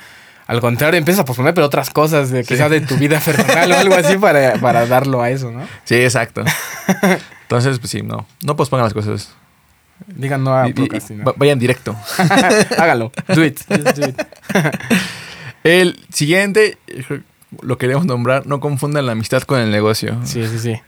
[0.52, 3.78] al contrario, empiezas a posponer, pero otras cosas, de, quizás de tu vida personal o
[3.78, 5.66] algo así para, para darlo a eso, ¿no?
[5.86, 6.44] Sí, exacto.
[7.44, 8.28] Entonces, pues sí, no.
[8.44, 9.34] No pospongan las cosas.
[10.08, 11.34] Digan no a procrastinar.
[11.38, 11.96] Vayan directo.
[12.78, 13.14] Hágalo.
[13.34, 13.62] Do it.
[13.70, 14.22] do it.
[15.64, 16.78] el siguiente,
[17.62, 20.18] lo queremos nombrar, no confundan la amistad con el negocio.
[20.26, 20.82] Sí, sí, sí.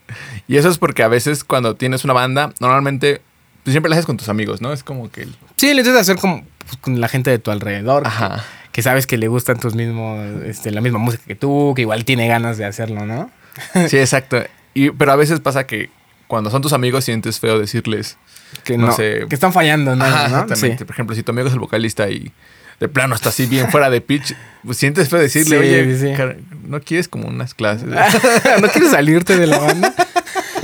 [0.49, 3.21] Y eso es porque a veces cuando tienes una banda, normalmente
[3.63, 4.73] pues siempre la haces con tus amigos, ¿no?
[4.73, 5.25] Es como que...
[5.55, 8.05] Sí, le intentas hacer como pues, con la gente de tu alrededor.
[8.05, 11.83] Ajá que sabes que le gustan tus mismos, este, la misma música que tú, que
[11.83, 13.29] igual tiene ganas de hacerlo, ¿no?
[13.87, 14.43] Sí, exacto.
[14.73, 15.89] Y, pero a veces pasa que
[16.27, 18.17] cuando son tus amigos sientes feo decirles
[18.63, 20.05] que no, sé, que están fallando, ¿no?
[20.05, 20.85] exactamente.
[20.85, 22.31] Por ejemplo, si tu amigo es el vocalista y
[22.79, 26.15] de plano está así bien fuera de pitch, pues sientes feo decirle, oye,
[26.63, 27.87] no quieres como unas clases.
[28.61, 29.93] no quieres salirte de la banda.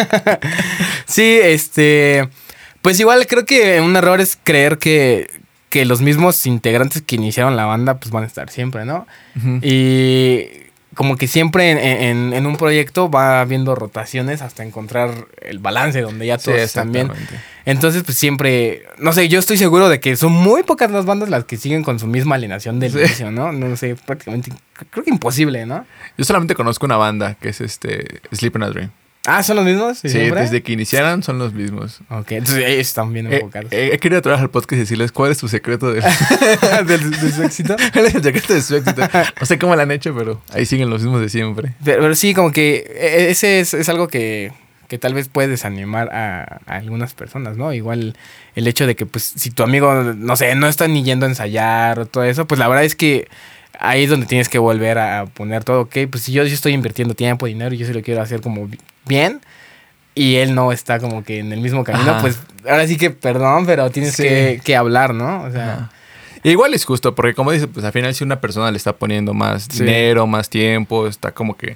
[1.05, 2.27] sí, este,
[2.81, 5.38] pues igual creo que un error es creer que
[5.69, 9.07] que los mismos integrantes que iniciaron la banda pues van a estar siempre, ¿no?
[9.61, 10.47] Y
[10.95, 16.37] como que siempre en, un proyecto va habiendo rotaciones hasta encontrar el balance donde ya
[16.37, 17.09] todos están bien.
[17.65, 21.29] Entonces, pues siempre, no sé, yo estoy seguro de que son muy pocas las bandas
[21.29, 23.51] las que siguen con su misma alineación del inicio, ¿no?
[23.51, 24.51] No sé, prácticamente,
[24.89, 25.85] creo que imposible, ¿no?
[26.17, 28.91] Yo solamente conozco una banda que es este Sleep in a Dream.
[29.25, 29.99] Ah, ¿son los mismos?
[29.99, 31.99] Sí, desde que iniciaron son los mismos.
[32.09, 33.71] Ok, entonces ellos están bien enfocados.
[33.71, 36.01] he querido trabajar al podcast y decirles cuál es tu secreto de,
[37.35, 37.75] su éxito.
[37.93, 39.01] ¿Cuál es el secreto de su éxito?
[39.39, 41.73] No sé cómo lo han hecho, pero ahí siguen los mismos de siempre.
[41.83, 44.53] Pero, sí, como que e, ese es, algo que,
[44.87, 47.73] que tal vez puede desanimar a, a algunas personas, ¿no?
[47.73, 48.15] Igual
[48.55, 51.29] el hecho de que, pues, si tu amigo, no sé, no está ni yendo a
[51.29, 53.27] ensayar o todo eso, pues la verdad es que
[53.79, 56.73] ahí es donde tienes que volver a poner todo, ok, pues si yo, yo estoy
[56.73, 59.41] invirtiendo tiempo, dinero, y yo sí lo quiero hacer como bi- bien,
[60.15, 62.21] y él no está como que en el mismo camino, Ajá.
[62.21, 62.39] pues
[62.69, 64.23] ahora sí que perdón, pero tienes Sí.
[64.23, 65.43] que, que hablar, ¿no?
[65.43, 65.91] O sea, Ajá.
[66.41, 69.33] Igual es justo, porque como dices, pues al final si una persona le está poniendo
[69.33, 69.83] más Sí.
[69.83, 71.75] dinero, más tiempo, está como que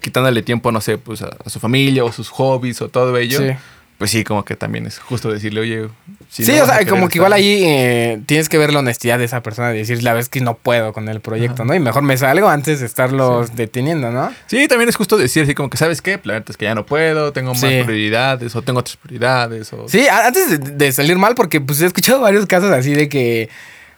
[0.00, 3.38] quitándole tiempo, no sé, pues a, a su familia o sus hobbies o todo ello,
[3.38, 3.54] Sí.
[3.98, 5.88] Pues sí, como que también es justo decirle, oye,
[6.28, 8.80] si sí, no o sea, como que igual estar- ahí eh, tienes que ver la
[8.80, 11.64] honestidad de esa persona, de decir, la vez que no puedo con el proyecto, Ajá.
[11.64, 11.74] ¿no?
[11.74, 14.32] Y mejor me salgo antes de estarlos deteniendo, ¿no?
[14.46, 16.18] Sí, también es justo decir así como que, ¿sabes qué?
[16.24, 19.88] La neta es que ya no puedo, tengo más prioridades o tengo otras prioridades o...
[19.88, 23.48] Sí, antes de, de salir mal, porque pues he escuchado varios casos así de que,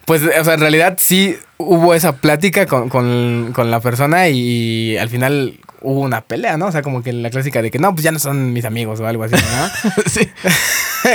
[0.05, 4.97] pues, o sea, en realidad sí hubo esa plática con, con- con la persona y,
[4.99, 6.67] al final hubo una pelea, ¿no?
[6.67, 9.01] O sea, como que la clásica de que no, pues ya no son mis amigos
[9.01, 9.93] o algo así, ¿no?
[10.07, 10.29] sí,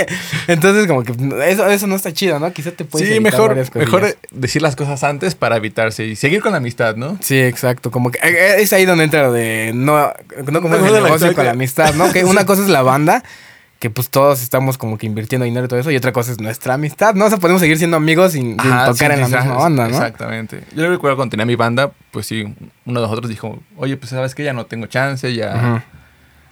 [0.48, 1.12] Entonces, como que
[1.48, 2.52] eso, eso no está chido, ¿no?
[2.52, 6.52] Quizá te puedes sí mejor, mejor decir las cosas antes para evitarse y seguir con
[6.52, 7.18] la amistad, ¿no?
[7.20, 7.90] Sí, exacto.
[7.90, 10.12] Como que eh, es ahí donde entra lo de no,
[10.50, 12.12] no como No, el negocio con la amistad, ¿no?
[12.12, 13.22] Que una cosa es la banda,
[13.82, 16.38] que pues todos estamos como que invirtiendo dinero y todo eso, y otra cosa es
[16.40, 17.24] nuestra amistad, ¿no?
[17.24, 19.88] O sea, podemos seguir siendo amigos sin, sin Ajá, tocar sí, en la misma banda,
[19.88, 19.96] ¿no?
[19.96, 20.62] Exactamente.
[20.76, 22.42] Yo recuerdo cuando tenía mi banda, pues sí,
[22.86, 25.84] uno de nosotros dijo, oye, pues sabes que ya no tengo chance, ya...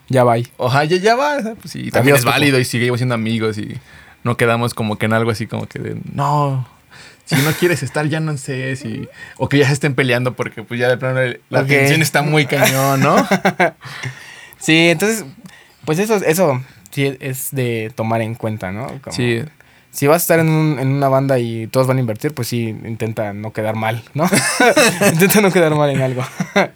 [0.09, 0.35] Ya va.
[0.57, 1.37] Ojalá ya, ya va.
[1.61, 3.77] Pues sí, también Adiós, es válido y seguimos siendo amigos y
[4.25, 6.67] no quedamos como que en algo así como que de, no,
[7.23, 9.07] si no quieres estar ya no sé si...
[9.37, 11.67] O que ya se estén peleando porque pues ya de plano la Ok.
[11.67, 13.15] tensión está muy cañón, ¿no?
[14.59, 15.23] Sí, entonces,
[15.85, 18.87] pues eso, eso sí es de tomar en cuenta, ¿no?
[19.03, 19.41] Como- sí.
[19.93, 22.47] Si vas a estar en, un- en una banda y todos van a invertir, pues
[22.47, 24.23] sí, intenta no quedar mal, ¿no?
[25.11, 26.23] intenta no quedar mal en algo.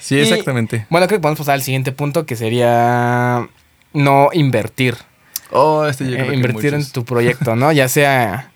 [0.00, 0.84] Sí, Y- exactamente.
[0.90, 3.46] Bueno, creo que podemos pasar al siguiente punto, que sería
[3.92, 4.96] no invertir.
[5.52, 7.70] Oh, este yo Eh, que invertir en tu proyecto, ¿no?
[7.70, 8.50] Ya sea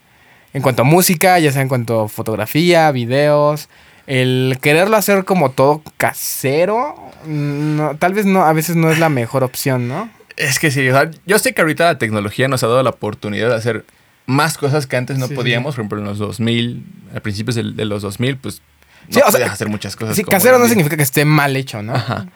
[0.52, 3.68] en cuanto a música, ya sea en cuanto a fotografía, videos.
[4.08, 9.08] El quererlo hacer como todo casero, no, tal vez no, a veces no es la
[9.08, 10.08] mejor opción, ¿no?
[10.36, 12.90] Es que sí, o sea, yo sé que ahorita la tecnología nos ha dado la
[12.90, 13.84] oportunidad de hacer
[14.26, 15.74] más cosas que antes no Sí, sí, podíamos.
[15.74, 18.60] Por ejemplo, en los 2000, a principios del- de, los 2000, pues
[19.08, 20.16] no Sí, o sea, podías hacer muchas cosas.
[20.16, 21.94] Sí, casero no significa que esté mal hecho, ¿no?
[21.94, 22.26] Ajá.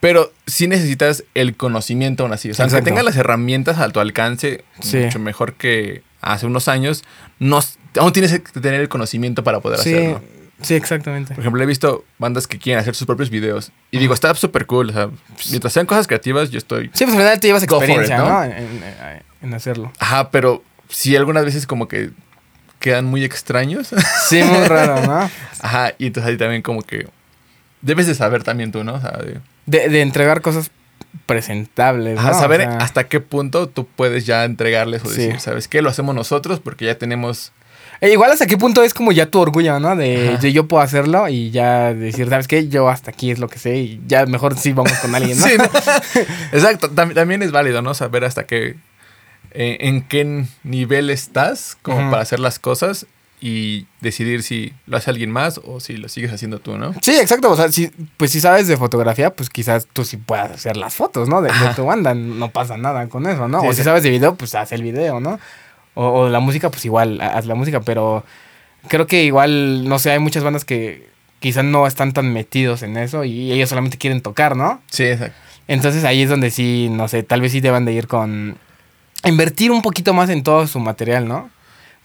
[0.00, 2.50] Pero sí necesitas el conocimiento aún así.
[2.50, 7.04] O sea, aunque tengas las herramientas a tu alcance, mucho mejor que hace unos años,
[7.38, 7.60] no,
[7.98, 10.22] aún tienes que tener el conocimiento para poder Sí, hacerlo.
[10.62, 11.34] Sí, exactamente.
[11.34, 13.72] Por ejemplo, he visto bandas que quieren hacer sus propios videos.
[13.90, 14.90] Y digo, está súper cool.
[14.90, 15.10] O sea,
[15.50, 16.90] mientras sean cosas creativas, yo estoy...
[16.94, 18.28] Sí, pues al final te llevas it, experiencia, ¿no?
[18.28, 18.44] ¿no?
[18.44, 18.82] En, en-
[19.42, 19.92] en hacerlo.
[19.98, 22.10] Ajá, pero sí algunas veces como que
[22.80, 23.88] quedan muy extraños.
[24.28, 25.30] Sí, muy raro, ¿no?
[25.60, 27.06] Ajá, y entonces ahí también como que
[27.82, 28.94] debes de saber también tú, ¿no?
[28.94, 30.70] O sea, de, De, de entregar cosas
[31.26, 32.36] presentables, ajá, ¿no?
[32.36, 35.22] O saber sea, hasta qué punto tú puedes ya entregarles o Sí.
[35.22, 35.82] decir, ¿sabes qué?
[35.82, 37.52] Lo hacemos nosotros porque ya tenemos...
[38.00, 39.96] E igual hasta qué punto es como ya tu orgullo, ¿no?
[39.96, 42.68] De, yo puedo hacerlo y ya decir, ¿sabes qué?
[42.68, 45.46] Yo hasta aquí es lo que sé y ya mejor sí vamos con alguien, ¿no?
[45.46, 45.64] Sí, ¿no?
[46.52, 47.94] Exacto, tam- también es válido, ¿no?
[47.94, 48.76] Saber hasta qué...
[49.52, 53.06] eh, en qué nivel estás como para hacer las cosas
[53.40, 56.94] y decidir si lo hace alguien más o si lo sigues haciendo tú, ¿no?
[57.02, 57.50] Sí, exacto.
[57.50, 60.94] O sea, si, pues si sabes de fotografía, pues quizás tú sí puedas hacer las
[60.94, 61.42] fotos, ¿no?
[61.42, 62.14] De, de tu banda.
[62.14, 63.60] No pasa nada con eso, ¿no?
[63.60, 63.76] Sí, o sí.
[63.78, 65.38] si sabes de video, pues haz el video, ¿no?
[65.96, 67.80] O, o la música, pues igual, ha- haz la música.
[67.80, 68.24] Pero
[68.88, 71.08] creo que igual, no sé, hay muchas bandas que
[71.40, 74.80] quizás no están tan metidos en eso y ellos solamente quieren tocar, ¿no?
[74.90, 75.36] Sí, exacto.
[75.68, 78.56] Entonces ahí es donde sí, no sé, tal vez sí deban de ir con...
[79.24, 81.50] Invertir un poquito más en todo su material, ¿no?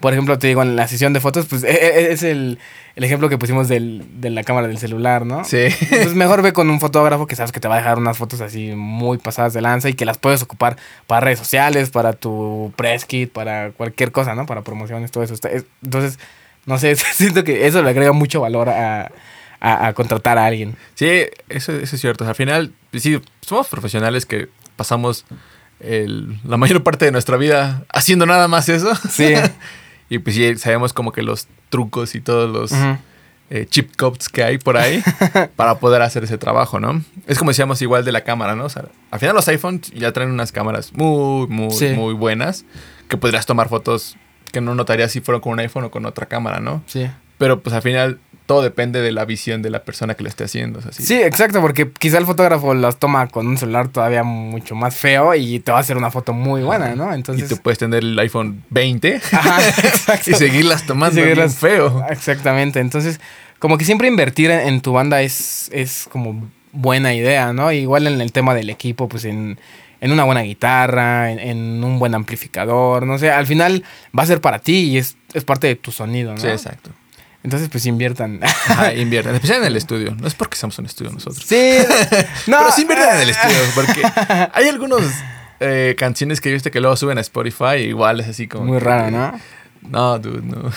[0.02, 2.60] Por ejemplo, te digo, en la sesión de fotos, pues e- e- es el,
[2.96, 5.46] el ejemplo que pusimos del, de la cámara del celular, ¿no?
[5.46, 5.68] Sí.
[5.90, 8.42] Pues mejor ve con un fotógrafo que sabes que te va a dejar unas fotos
[8.42, 10.76] así muy pasadas de lanza y que las puedes ocupar
[11.08, 14.46] para redes sociales, para tu press kit, para cualquier cosa, ¿no?
[14.46, 15.36] Para promociones, todo eso.
[15.84, 16.20] Entonces,
[16.66, 19.12] no sé, siento que eso le agrega mucho valor a,
[19.60, 20.76] a- a contratar a alguien.
[20.96, 21.08] Sí,
[21.50, 22.24] eso, eso es cierto.
[22.24, 25.26] O sea, al final, sí, somos profesionales que pasamos
[25.80, 28.94] el- la mayor parte de nuestra vida haciendo nada más eso.
[29.10, 29.34] Sí.
[30.12, 32.72] y pues sí, sabemos como que los trucos y todos los
[33.50, 35.02] eh, chip codes que hay por ahí
[35.56, 37.02] para poder hacer ese trabajo, ¿no?
[37.28, 38.66] Es como decíamos igual de la cámara, ¿no?
[38.66, 41.90] O sea, al final los iPhones ya traen unas cámaras muy, muy, Sí.
[41.90, 42.66] muy buenas
[43.08, 44.18] que podrías tomar fotos
[44.52, 46.84] que no notarías si fueron con un iPhone o con otra cámara, ¿no?
[46.88, 47.08] Sí.
[47.38, 48.20] Pero pues al final
[48.52, 50.80] todo depende de la visión de la persona que lo esté haciendo.
[50.80, 51.04] o sea, sí.
[51.04, 55.34] Sí, exacto, porque quizá el fotógrafo las toma con un celular todavía mucho más feo
[55.36, 57.12] y te va a hacer una foto muy buena, ¿no?
[57.12, 57.48] Y Entonces.
[57.48, 60.32] tú puedes tener el iPhone 20 Ajá, exacto.
[60.32, 62.04] y seguirlas tomando Y seguirlas- feo.
[62.10, 62.80] Exactamente.
[62.82, 63.20] Entonces,
[63.60, 67.72] como que siempre invertir en, en tu banda es, es como buena idea, ¿no?
[67.72, 69.60] Igual en el tema del equipo, pues en,
[70.02, 73.84] en una buena guitarra, en, en un buen amplificador, no sé, al final
[74.18, 76.40] va a ser para ti y es, es parte de tu sonido, ¿no?
[76.40, 76.90] Sí, exacto.
[77.44, 78.40] Entonces, pues inviertan.
[78.44, 79.34] Ajá, inviertan.
[79.36, 80.16] Especialmente en el estudio.
[80.20, 81.44] No es porque seamos un estudio nosotros.
[81.46, 81.78] Sí,
[82.48, 82.58] no.
[82.60, 83.58] Pero sí inviertan en el estudio.
[83.76, 84.02] Porque
[84.54, 85.02] hay algunos
[85.60, 87.78] eh, canciones que viste que luego suben a Spotify.
[87.78, 88.66] Igual es así como.
[88.66, 89.40] Muy que- raro, ¿no?
[89.82, 90.72] No, dude, no.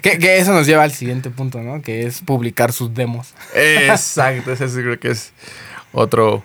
[0.00, 1.82] que, que eso nos lleva al siguiente punto, ¿no?
[1.82, 3.34] Que es publicar sus demos.
[3.54, 4.52] Exacto.
[4.52, 5.32] Ese creo que es
[5.92, 6.42] otro.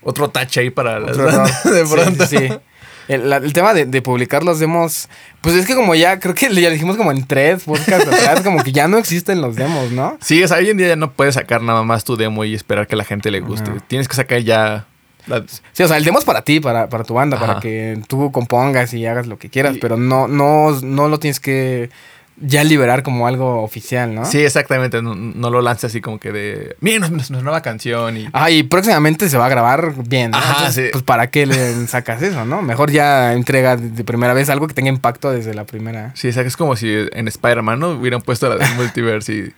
[0.00, 2.26] Otro tache ahí para las bandas de Sí, pronto.
[2.26, 2.48] sí, sí.
[3.08, 5.08] El, la- el tema de, de publicar los demos,
[5.40, 8.62] pues es que como ya, creo que ya dijimos como en tres podcasts atrás, como
[8.62, 10.16] que ya no existen los demos, ¿no?
[10.20, 12.54] Sí, o sea, hoy en día ya no puedes sacar nada más tu demo y
[12.54, 13.70] esperar que a la gente le guste.
[13.70, 13.80] Ajá.
[13.88, 14.84] Tienes que sacar ya.
[15.72, 18.32] Sí, o sea, el demo es para ti, para, para tu banda, para que tú
[18.32, 21.90] compongas y hagas lo que quieras, Y- pero no, no, no lo tienes que
[22.40, 24.24] ya liberar como algo oficial, ¿no?
[24.24, 25.02] Sí, exactamente.
[25.02, 26.76] No, no lo lances así como que de.
[26.80, 28.16] Miren, es nuestra nueva canción.
[28.16, 28.28] Y...
[28.32, 30.30] Ah, y próximamente se va a grabar bien.
[30.30, 30.38] ¿no?
[30.38, 30.90] Ajá, Entonces, sí.
[30.92, 32.62] Pues para qué le sacas eso, ¿no?
[32.62, 36.12] Mejor ya entrega de primera vez algo que tenga impacto desde la primera.
[36.14, 37.90] Sí, o sea, que es como si en Spider-Man ¿no?
[37.90, 39.52] hubieran puesto la del multiverse y,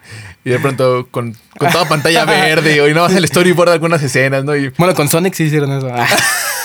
[0.45, 4.03] y de pronto con, con toda pantalla verde y no más el storyboard de algunas
[4.03, 4.57] escenas, ¿no?
[4.57, 5.91] Y Bueno, con Sonic sí hicieron eso.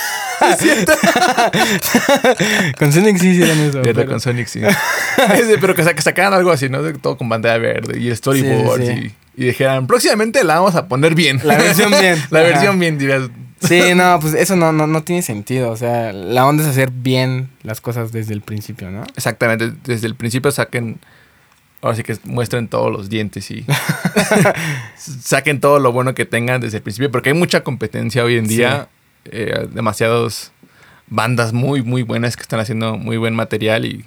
[2.77, 3.81] con Sonic sí hicieron eso.
[3.81, 4.61] Pero- con Sonic sí.
[5.59, 6.81] Pero que, sa- que sacaran algo así, ¿no?
[6.93, 9.11] Todo con pantalla verde y el storyboard Sí, sí, sí.
[9.37, 11.39] Y, y dijeran, próximamente la vamos a poner bien.
[11.43, 12.21] La versión bien.
[12.29, 12.47] la Ajá.
[12.49, 13.23] versión bien, dirías.
[13.61, 15.71] Sí, no, pues eso no, no, no tiene sentido.
[15.71, 19.03] O sea, la onda es hacer bien las cosas desde el principio, ¿no?
[19.15, 20.99] Exactamente, desde el principio saquen,
[21.81, 23.65] ahora sí que muestren todos los dientes y
[24.97, 28.47] saquen todo lo bueno que tengan desde el principio, porque hay mucha competencia hoy en
[28.47, 28.87] día,
[29.25, 30.51] eh, demasiadas
[31.07, 34.05] bandas muy, muy buenas que están haciendo muy buen material y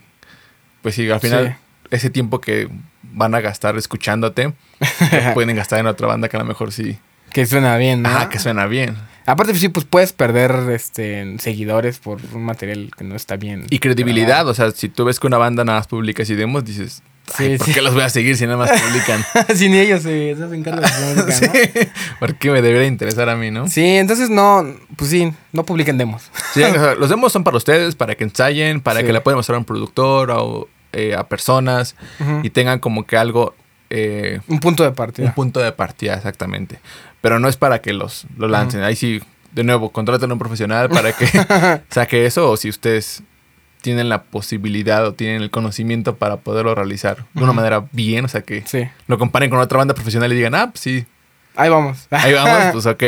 [0.83, 1.57] pues sí, al final
[1.91, 2.69] ese tiempo que
[3.03, 6.99] van a gastar escuchándote, lo pueden gastar en otra banda que a lo mejor sí,
[7.33, 8.29] Que suena bien, ¿no?
[8.29, 8.97] que suena bien.
[9.27, 13.67] Aparte, sí, pues puedes perder este seguidores por un material que no está bien.
[13.69, 16.65] Y credibilidad, o sea, si tú ves que una banda nada más publica y demos,
[16.65, 17.03] dices,
[17.37, 17.73] "Ay, Sí, ¿por sí.
[17.75, 19.25] qué los voy a seguir si nada más publican?
[19.55, 21.47] Si ni ellos se, se hacen cargo de música, sí.
[21.47, 21.87] ¿no?
[22.21, 23.69] Porque me debería interesar a mí, ¿no?
[23.69, 24.65] Sí, entonces no,
[24.97, 26.31] pues sí, no publiquen demos.
[26.55, 29.37] Sí, o sea, los demos son para ustedes, para que ensayen, para que la puedan
[29.37, 32.41] mostrar a un productor o eh, a personas Ujú.
[32.43, 33.55] y tengan como que algo,
[33.91, 35.27] eh, Un punto de partida.
[35.27, 36.79] un punto de partida exactamente.
[37.21, 38.83] Pero no es para que los lo lancen.
[38.83, 39.21] Ahí sí,
[39.53, 41.27] de nuevo, contraten a un profesional para que
[41.91, 43.23] saque eso o si ustedes
[43.89, 48.29] tienen la posibilidad o tienen el conocimiento para poderlo realizar de una manera bien, o
[48.29, 51.07] sea que Sí, lo comparen con otra banda profesional y digan, ah, pues sí,
[51.57, 52.07] ahí vamos.
[52.11, 53.03] Ahí vamos, pues ok.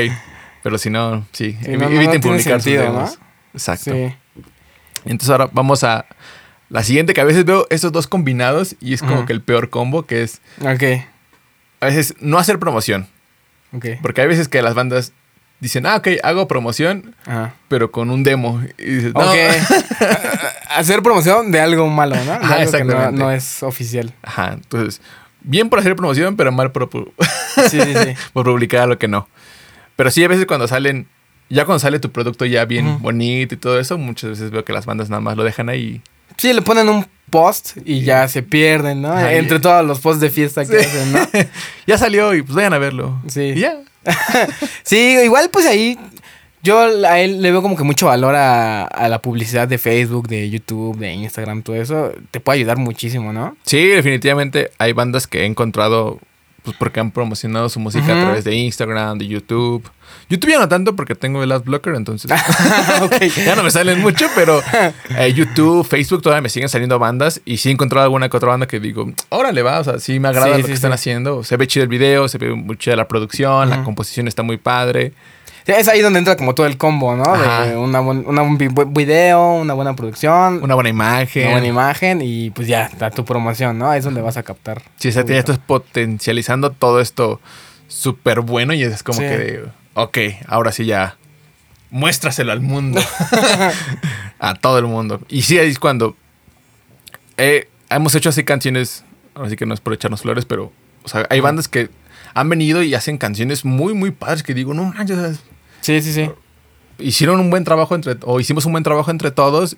[0.62, 3.18] Pero si no, sí, no, eviten no publicar sus sentido, demos.
[3.18, 3.26] ¿no?
[3.52, 3.92] Exacto.
[3.92, 4.14] Sí.
[5.04, 6.06] Entonces ahora vamos a
[6.70, 9.68] la siguiente, que a veces veo estos dos combinados y es como que el peor
[9.68, 10.82] combo, que es Ok,
[11.80, 13.06] a veces no hacer promoción.
[13.74, 13.84] ok.
[14.00, 15.12] Porque hay veces que las bandas
[15.60, 17.52] dicen, ah, ok, hago promoción, Ajá.
[17.68, 18.62] pero con un demo.
[18.78, 19.20] Y dices, no.
[19.20, 19.36] Ok.
[20.70, 22.22] Hacer promoción de algo malo, ¿no?
[22.24, 23.18] De Ajá, algo que no, exactamente.
[23.18, 24.12] no es oficial.
[24.22, 25.00] Ajá, entonces,
[25.42, 26.88] bien por hacer promoción, pero mal por,
[27.68, 28.14] Sí, sí, sí.
[28.32, 29.28] por publicar lo que no.
[29.96, 31.06] Pero sí, a veces cuando salen,
[31.48, 34.72] ya cuando sale tu producto ya bien bonito y todo eso, muchas veces veo que
[34.72, 36.00] las bandas nada más lo dejan ahí.
[36.36, 39.18] Sí, le ponen un post y ya se pierden, ¿no?
[39.18, 41.28] Entre todos los posts de fiesta que hacen, ¿no?
[41.86, 43.20] ya salió y pues vayan a verlo.
[43.28, 43.52] Sí.
[43.56, 43.76] Y ya.
[44.82, 45.98] Sí, igual pues ahí
[46.62, 50.28] yo a él le veo como que mucho valor a, a la publicidad de Facebook,
[50.28, 52.12] de YouTube, de Instagram, todo eso.
[52.30, 53.56] Te puede ayudar muchísimo, ¿no?
[53.64, 56.18] Sí, definitivamente hay bandas que he encontrado
[56.62, 59.88] pues porque han promocionado su música a través de Instagram, de YouTube.
[60.28, 62.30] YouTube ya no tanto porque tengo el adblocker, entonces
[63.00, 63.14] ok.
[63.46, 64.62] ya no me salen mucho, pero
[65.16, 68.50] eh, YouTube, Facebook todavía me siguen saliendo bandas y sí he encontrado alguna que otra
[68.50, 70.74] banda que digo, órale va, o sea, sí me agrada Sí, lo sí, que sí.
[70.74, 74.28] están haciendo, se ve chido el video, se ve muy chida la producción, la composición
[74.28, 75.12] está muy padre.
[75.66, 77.24] Es ahí donde entra como todo el combo, ¿no?
[77.36, 78.58] De una buen, una buen
[78.92, 81.42] video, una buena producción, Una buena imagen.
[81.44, 83.90] una buena imagen y pues ya, está tu promoción, ¿no?
[83.90, 84.82] Ahí es donde vas a captar.
[84.96, 87.40] Sí, o sea, ya estás potencializando todo esto
[87.88, 89.24] súper bueno y es como Sí.
[89.24, 91.16] que, de, ok, ahora sí ya
[91.90, 93.00] muéstraselo al mundo.
[94.38, 95.20] a todo el mundo.
[95.28, 96.16] Y sí, ahí es cuando
[97.36, 100.72] eh, hemos hecho así canciones, ahora sí que no es por echarnos flores, pero
[101.04, 101.90] o sea, hay bandas que
[102.34, 105.40] han venido y hacen canciones muy, muy padres que digo, no manches,
[105.80, 106.30] Sí, sí, sí.
[106.98, 109.76] hicieron un buen trabajo entre, o hicimos un buen trabajo entre todos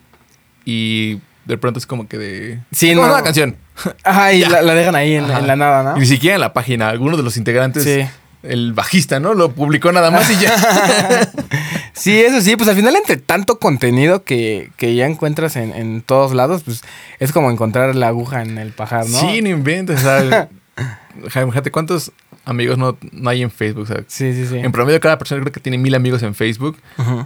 [0.65, 2.61] y de pronto es como que de...
[2.71, 3.17] Sí, "Vamos a no.
[3.19, 3.57] la canción.
[4.05, 5.97] Ajá, y la, la dejan ahí en, la nada, ¿no?
[5.97, 6.89] Y ni siquiera en la página.
[6.89, 8.01] Algunos de los integrantes, Sí.
[8.45, 9.35] el bajista, ¿no?
[9.35, 10.55] Lo publicó nada más y ya.
[11.95, 16.01] Sí, eso sí, pues al final entre tanto contenido que, que ya encuentras en, en
[16.01, 16.81] todos lados, pues
[17.19, 19.21] es como encontrar la aguja en el pajar, ¿no?
[19.21, 20.01] Sí, no inventes.
[20.01, 20.49] O sea,
[21.31, 22.11] Jaime, fíjate cuántos
[22.45, 23.83] amigos no, no hay en Facebook.
[23.85, 24.59] O sea, Sí, sí, sí.
[24.59, 26.77] En promedio, cada persona creo que tiene mil amigos en Facebook,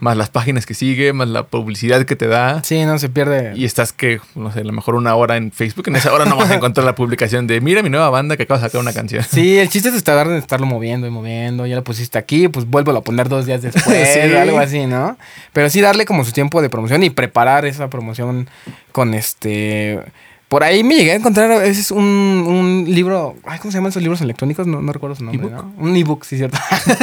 [0.01, 2.63] más las páginas que sigue, más la publicidad que te da.
[2.63, 3.53] Sí, no se pierde.
[3.57, 5.89] Y estás que, no sé, a lo mejor una hora en Facebook.
[5.89, 8.43] En esa hora no vas a encontrar la publicación de mira mi nueva banda que
[8.45, 9.25] acaba de sacar una canción.
[9.25, 11.67] Sí, el chiste es estar, estarlo moviendo y moviendo.
[11.67, 14.21] Ya lo pusiste aquí, pues vuélvelo a poner dos días después, Sí.
[14.35, 15.17] algo así, ¿no?
[15.53, 18.49] Pero sí darle como su tiempo de promoción y preparar esa promoción
[18.93, 20.01] con este.
[20.49, 23.35] Por ahí me llegué a encontrar a veces un, un libro.
[23.45, 24.65] Ay, ¿cómo se llaman esos libros electrónicos?
[24.67, 25.51] No, no recuerdo su nombre.
[25.51, 25.75] ¿no?
[25.77, 26.57] Un ebook, sí, cierto.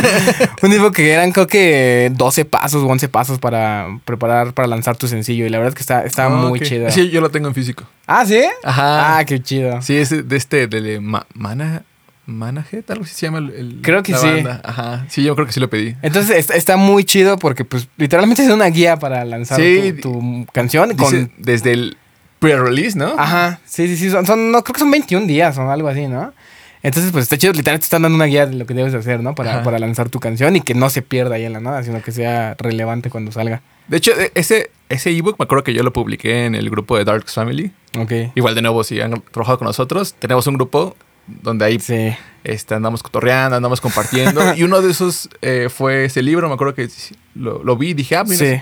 [0.62, 4.96] un ebook que eran, creo que 12 pasos o 11 pasos para preparar, para lanzar
[4.96, 5.46] tu sencillo.
[5.46, 6.90] Y la verdad es que está, está Ah, muy chido.
[6.90, 7.84] Sí, yo lo tengo en físico.
[8.08, 8.42] Ah, ¿sí?
[8.64, 9.18] Ajá.
[9.18, 9.82] Ah, qué chido.
[9.82, 11.84] Sí, es de este, de Ma- Mana,
[12.26, 14.28] Manajet, algo así se llama el, el- Creo que la sí.
[14.28, 14.62] banda.
[14.64, 15.06] Ajá.
[15.10, 15.96] Sí, yo creo que sí lo pedí.
[16.02, 19.92] Entonces está, está muy chido porque pues literalmente es una guía para lanzar Sí.
[20.02, 21.32] tu, tu canción Dice, con...
[21.38, 21.98] desde el
[22.44, 23.16] pre-release, ¿no?
[23.18, 26.08] Ajá, sí, sí, sí, son, son- no, creo que son 21 días o algo así,
[26.08, 26.34] ¿no?
[26.82, 29.00] Entonces pues está chido, literalmente te están dando una guía de lo que debes de
[29.00, 29.36] hacer, ¿no?
[29.36, 32.02] Para, para lanzar tu canción y que no se pierda ahí en la nada, sino
[32.02, 33.62] que sea relevante cuando salga.
[33.88, 36.98] De hecho, e- ese ese ebook me acuerdo que yo lo publiqué en el grupo
[36.98, 37.72] de Darks Family.
[37.98, 38.12] Ok.
[38.36, 42.14] Igual de nuevo, si han trabajado con nosotros, tenemos un grupo donde ahí Sí.
[42.44, 44.42] este, andamos cotorreando, andamos compartiendo.
[44.58, 46.90] y uno de esos eh, fue ese libro, me acuerdo que
[47.34, 48.62] lo, lo vi y dije, ah, mira, Sí.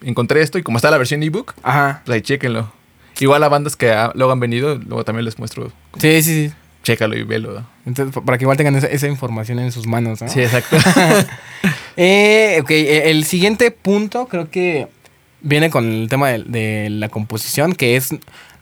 [0.00, 2.00] encontré esto y como está la versión ebook, Ajá.
[2.06, 2.72] pues ahí chéquenlo.
[3.20, 6.52] Igual a bandas que ah, luego han venido, luego también les muestro, Sí, sí, sí.
[6.82, 7.64] chécalo y velo.
[7.86, 10.28] Entonces, pa- para que igual tengan esa, esa información en sus manos, ¿no?
[10.28, 10.76] Sí, exacto.
[12.00, 14.86] Eh, ok, eh, el siguiente punto creo que
[15.40, 18.10] viene con el tema de, de la composición, que es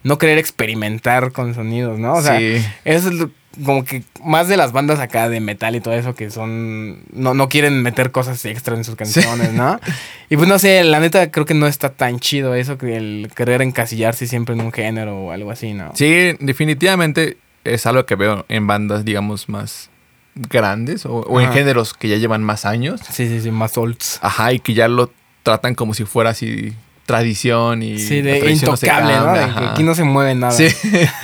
[0.04, 2.14] no querer experimentar con sonidos, ¿no?
[2.14, 2.64] O sea, sí.
[2.86, 3.26] eso es
[3.64, 7.00] como que más de las bandas acá de metal y todo eso que son...
[7.12, 9.80] No, no quieren meter cosas extras en sus canciones, ¿no?
[10.28, 13.30] Y pues no sé, la neta creo que no está tan chido eso que el
[13.34, 15.92] querer encasillarse siempre en un género o algo así, ¿no?
[15.94, 19.88] Sí, definitivamente es algo que veo en bandas, digamos, más
[20.34, 23.00] grandes o, o en géneros que ya llevan más años.
[23.10, 24.18] Sí, sí, sí, más olds.
[24.20, 25.12] Ajá, y que ya lo
[25.44, 26.74] tratan como si fuera así
[27.06, 29.32] tradición y Sí, de no intocable, ¿no?
[29.32, 30.52] De que aquí no se mueve nada.
[30.52, 30.66] Sí.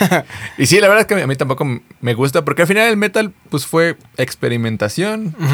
[0.58, 1.66] y sí, la verdad es que a mí tampoco
[2.00, 5.36] me gusta porque al final el metal pues fue experimentación.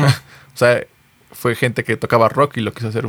[0.54, 0.82] O sea,
[1.30, 3.06] fue gente que tocaba rock y lo quiso hacer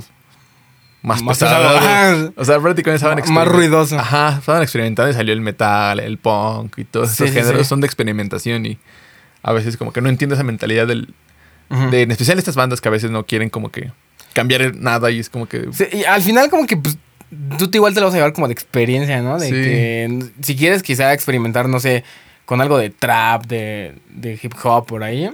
[1.02, 2.32] más, Más pesado.
[2.36, 3.98] O sea, prácticamente estaban Más ruidoso.
[3.98, 7.64] Ajá, estaban experimentando y salió el metal, el punk y todos Sí, esos sí, géneros
[7.64, 7.70] sí.
[7.70, 8.78] son de experimentación y
[9.42, 11.14] a veces como que no entiendo esa mentalidad del,
[11.90, 13.92] de, en especial estas bandas que a veces no quieren como que
[14.34, 15.70] cambiar nada y es como que...
[15.72, 17.00] Sí, y al final como que pues,
[17.58, 19.38] tú te igual te lo vas a llevar como de experiencia, ¿no?
[19.40, 19.52] De Sí.
[19.54, 22.04] que si quieres quizá experimentar, no sé,
[22.46, 25.30] con algo de trap, de, de hip hop por ahí,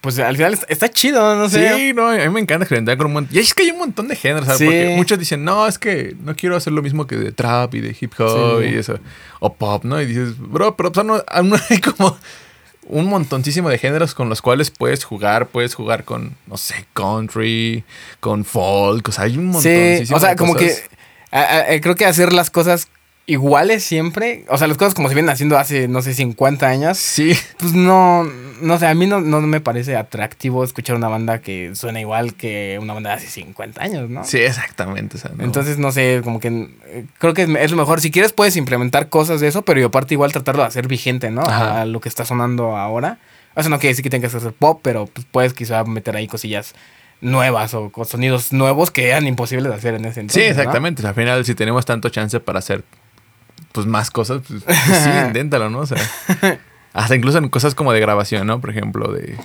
[0.00, 1.74] pues al final está, está chido, no sé.
[1.76, 3.36] Sí, no, a mí me encanta experimentar con un montón.
[3.36, 4.58] Y es que hay un montón de géneros, ¿sabes?
[4.60, 4.64] Sí.
[4.66, 7.80] Porque muchos dicen, no, es que no quiero hacer lo mismo que de trap y
[7.80, 8.68] de hip hop Sí.
[8.68, 8.98] y eso.
[9.40, 10.00] O pop, ¿no?
[10.00, 11.22] Y dices, bro, pero pues, no-
[11.70, 12.16] hay como
[12.88, 15.48] un montoncísimo de géneros con los cuales puedes jugar.
[15.48, 17.82] Puedes jugar con, no sé, country,
[18.20, 19.08] con folk.
[19.08, 20.82] O sea, hay un montoncísimo Sí, o sea, de como cosas.
[20.82, 20.95] que
[21.30, 22.88] a- a- eh, creo que hacer las cosas
[23.28, 26.96] iguales siempre, o sea, las cosas como se vienen haciendo hace, no sé, 50 años,
[26.96, 28.22] Sí, pues no,
[28.62, 32.34] no sé, a mí no, no me parece atractivo escuchar una banda que suena igual
[32.34, 34.22] que una banda de hace 50 años, ¿no?
[34.22, 35.16] sí, exactamente.
[35.16, 35.42] o sea, no.
[35.42, 38.00] Entonces, no sé, como que eh, creo que es, lo mejor.
[38.00, 41.28] Si quieres, puedes implementar cosas de eso, pero y aparte igual tratarlo de hacer vigente,
[41.30, 41.42] ¿no?
[41.42, 41.78] Ajá.
[41.78, 43.18] A, a lo que está sonando ahora.
[43.56, 46.28] Eso no quiere decir que tengas que hacer pop, pero pues, puedes quizá meter ahí
[46.28, 46.74] cosillas
[47.20, 50.44] nuevas o con sonidos nuevos que eran imposibles de hacer en ese Sí, entonces.
[50.44, 50.50] ¿no?
[50.62, 51.06] exactamente.
[51.06, 52.84] Al final, si tenemos tanto chance para hacer
[53.72, 55.80] pues más cosas, pues, pues sí, inténtalo, ¿no?
[55.80, 55.98] O sea,
[56.92, 58.60] hasta incluso en cosas como de grabación, ¿no?
[58.60, 59.36] Por ejemplo, de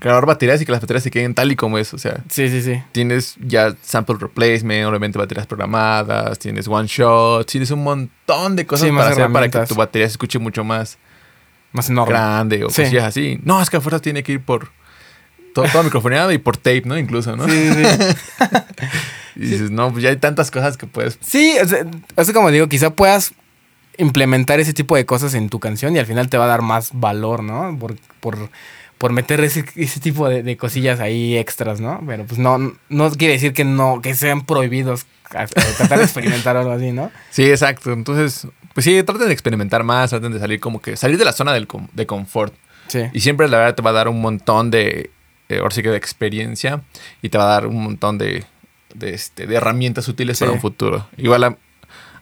[0.00, 1.92] grabar baterías y que las baterías se queden tal y como es.
[1.94, 2.82] O sea, Sí, sí, sí.
[2.92, 8.88] tienes ya sample replacement, obviamente baterías programadas, tienes one shot, tienes un montón de cosas
[8.88, 10.98] Sí, para hacer para que tu batería se escuche mucho más
[11.72, 12.12] Más enorme.
[12.12, 12.82] grande o Sí.
[12.82, 13.38] cosillas así.
[13.44, 14.68] No, es que a fuerza tiene que ir por
[15.54, 16.96] todo, todo microfoneado y por tape, ¿no?
[16.98, 17.46] Incluso, ¿no?
[17.48, 17.82] Sí, sí.
[19.36, 21.54] Y dices, no, pues ya hay tantas cosas que puedes Sí,
[22.16, 23.32] o sea, como digo, quizá puedas
[23.96, 26.62] implementar ese tipo de cosas en tu canción y al final te va a dar
[26.62, 27.76] más valor, ¿no?
[27.78, 28.50] Por, por,
[28.98, 32.02] por meter ese, ese tipo de, de cosillas ahí extras, ¿no?
[32.06, 36.04] Pero pues no, no quiere decir que no, que sean prohibidos a- a tratar de
[36.04, 37.10] experimentar algo así, ¿no?
[37.30, 37.92] Sí, exacto.
[37.92, 41.32] Entonces, pues sí, traten de experimentar más, traten de salir como que, salir de la
[41.32, 42.52] zona del de confort.
[42.88, 43.02] Sí.
[43.12, 45.10] Y siempre la verdad te va a dar un montón de,
[45.50, 46.80] eh, ahora sí que de experiencia
[47.22, 48.44] y te va a dar un montón de,
[48.94, 50.44] de, este, de herramientas útiles Sí.
[50.44, 51.06] para un futuro.
[51.16, 51.56] Igual a,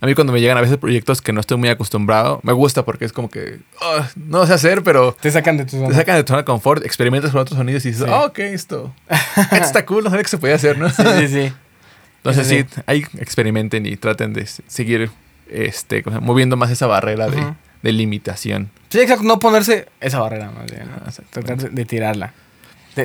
[0.01, 2.85] a mí cuando me llegan a veces proyectos que no estoy muy acostumbrado, me gusta
[2.85, 5.95] porque es como que, "Oh, no sé hacer, pero Te sacan de tu te zona.
[5.95, 8.11] sacan de tu zona de confort, experimentas con otros sonidos y dices, Sí.
[8.13, 10.89] oh, ok, esto, esto está cool, no sabía que se podía hacer, ¿no?
[10.91, 11.53] Sí, sí, sí.
[12.19, 15.11] Entonces Sí, ahí experimenten y traten de seguir
[15.51, 18.71] este, moviendo más esa barrera de, limitación.
[18.91, 20.97] Sí, exacto, no ponerse esa barrera, más bien, ¿no?
[21.07, 21.11] Ah.
[21.31, 22.35] Tratar de tirarla.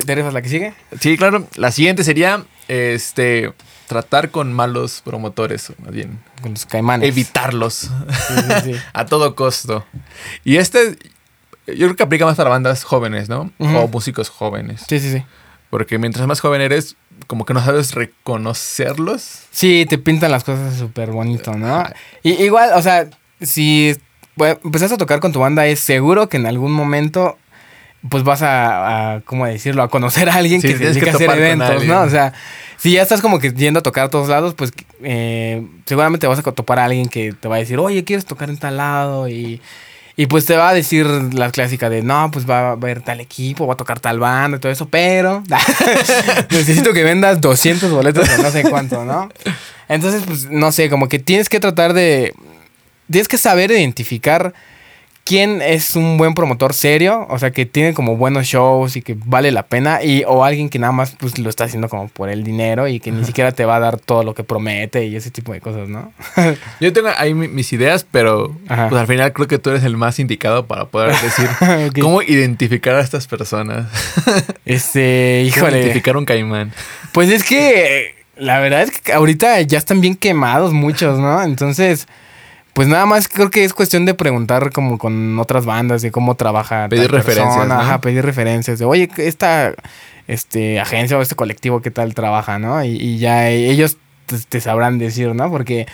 [0.00, 0.74] te la que sigue?
[0.98, 1.46] Sí, claro.
[1.54, 3.52] La siguiente sería este
[3.86, 7.08] tratar con malos promotores, más bien Con los caimanes.
[7.08, 7.90] evitarlos Sí,
[8.34, 8.74] sí, sí.
[8.92, 9.86] a todo costo.
[10.42, 10.96] Y este
[11.68, 13.52] yo creo que aplica más para bandas jóvenes, ¿no?
[13.58, 14.82] O músicos jóvenes.
[14.88, 15.22] Sí, sí, sí.
[15.70, 16.96] Porque mientras más joven eres,
[17.28, 19.42] como que no sabes reconocerlos.
[19.52, 21.84] Sí, te pintan las cosas súper bonito, ¿no?
[22.24, 23.08] Y, igual, o sea,
[23.40, 23.96] si
[24.36, 27.38] bueno, empezás a tocar con tu banda, es seguro que en algún momento,
[28.08, 29.82] pues vas a, a, ¿cómo decirlo?
[29.82, 31.84] A conocer a alguien Sí, que se dedica a hacer eventos.
[31.84, 32.02] ¿no?
[32.02, 32.32] O sea,
[32.76, 36.38] si ya estás como que yendo a tocar a todos lados, pues eh, seguramente vas
[36.38, 39.28] a topar a alguien que te va a decir, oye, ¿quieres tocar en tal lado?
[39.28, 39.62] Y,
[40.16, 43.20] y pues te va a decir la clásica de, no, pues va a haber tal
[43.20, 45.42] equipo, va a tocar tal banda y todo eso, pero
[46.50, 49.30] necesito que vendas 200 boletos o no sé cuánto, ¿no?
[49.88, 52.34] Entonces, pues no sé, como que tienes que tratar de...
[53.10, 54.54] Tienes que saber identificar
[55.24, 59.16] quién es un buen promotor serio, o sea, que tiene como buenos shows y que
[59.24, 62.28] vale la pena, y o alguien que nada más pues lo está haciendo como por
[62.28, 65.16] el dinero y que ni siquiera te va a dar todo lo que promete y
[65.16, 66.12] ese tipo de cosas, ¿no?
[66.80, 68.88] Yo tengo ahí mi- mis ideas, pero Ajá.
[68.90, 71.48] pues al final creo que tú eres el más indicado para poder decir
[72.02, 73.86] cómo identificar a estas personas.
[74.64, 75.80] Este, ¿Cómo híjole.
[75.80, 76.72] identificar un caimán.
[77.12, 81.42] Pues es que la verdad es que ahorita ya están bien quemados muchos, ¿no?
[81.42, 82.06] Entonces,
[82.74, 86.34] pues nada más creo que es cuestión de preguntar como con otras bandas de cómo
[86.34, 86.88] trabaja.
[86.88, 87.74] Pedir tal persona, referencias, ¿no?
[87.74, 88.78] Ajá, pedir referencias.
[88.78, 89.74] De, oye, esta
[90.26, 92.84] este, agencia o este colectivo, ¿qué tal trabaja, no?
[92.84, 93.96] Y, y ya ellos
[94.26, 95.50] te, te sabrán decir, ¿no?
[95.50, 95.86] Porque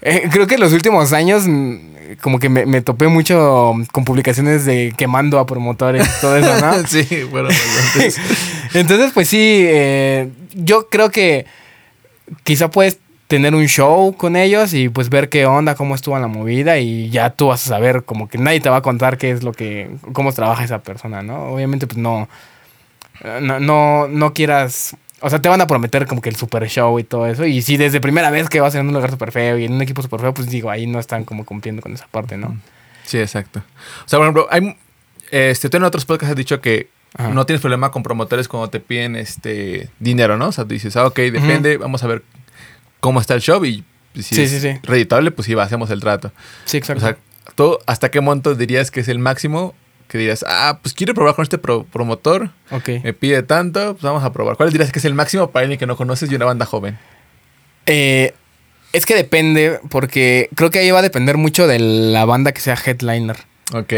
[0.00, 1.76] eh, creo que en los últimos años mm,
[2.20, 6.60] como que me, me topé mucho con publicaciones de quemando a promotores y todo eso,
[6.64, 6.86] ¿no?
[6.86, 8.18] sí, bueno, bastantes.
[8.74, 11.46] Entonces, pues sí, eh, yo creo que
[12.44, 12.98] quizá puedes
[13.28, 17.10] tener un show con ellos y pues ver qué onda, cómo estuvo la movida y
[17.10, 19.52] ya tú vas a saber como que nadie te va a contar qué es lo
[19.52, 21.50] que, cómo trabaja esa persona, ¿no?
[21.50, 22.26] Obviamente pues no,
[23.42, 26.98] no, no, no quieras, o sea, te van a prometer como que el super show
[26.98, 29.58] y todo eso y si desde primera vez que vas en un lugar súper feo
[29.58, 32.06] y en un equipo súper feo, pues digo, ahí no están como cumpliendo con esa
[32.06, 32.58] parte, ¿no?
[33.04, 33.62] Sí, exacto.
[34.06, 34.74] O sea, por ejemplo, hay,
[35.30, 37.28] este, tú en otros podcasts has dicho que Ajá.
[37.28, 40.48] no tienes problema con promotores cuando te piden este dinero, ¿no?
[40.48, 42.22] O sea, dices, ah, ok, depende, vamos a ver
[43.00, 43.84] cómo está el show y
[44.14, 44.78] si Sí, es sí, sí.
[44.82, 46.32] reditable, pues sí, va, hacemos el trato.
[46.64, 47.04] Sí, exacto.
[47.04, 47.16] O sea,
[47.54, 49.74] ¿tú hasta qué monto dirías que es el máximo?
[50.08, 52.88] Que dirías, ah, pues quiero probar con este pro- promotor, ok.
[53.04, 54.56] me pide tanto, pues vamos a probar.
[54.56, 56.98] ¿Cuál dirías que es el máximo para alguien que no conoces y una banda joven?
[57.86, 58.34] Eh,
[58.92, 62.60] es que depende, porque creo que ahí va a depender mucho de la banda que
[62.60, 63.36] sea headliner.
[63.74, 63.92] Ok.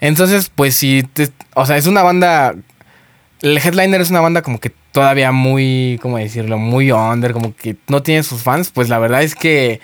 [0.00, 2.54] Entonces, pues si, te- o sea, es una banda,
[3.44, 6.56] el headliner es una banda como que todavía muy, ¿cómo decirlo?
[6.56, 9.80] Muy under, como que no tiene sus fans, pues la verdad es que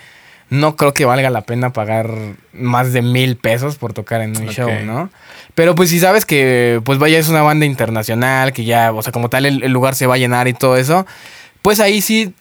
[0.49, 2.09] no creo que valga la pena pagar
[2.53, 5.11] más de mil pesos por tocar en un show, ¿no?
[5.53, 9.11] Pero pues si sabes que, pues vaya, es una banda internacional, que ya, o sea,
[9.11, 11.05] como tal el, el lugar se va a llenar y todo eso,
[11.61, 12.33] pues ahí sí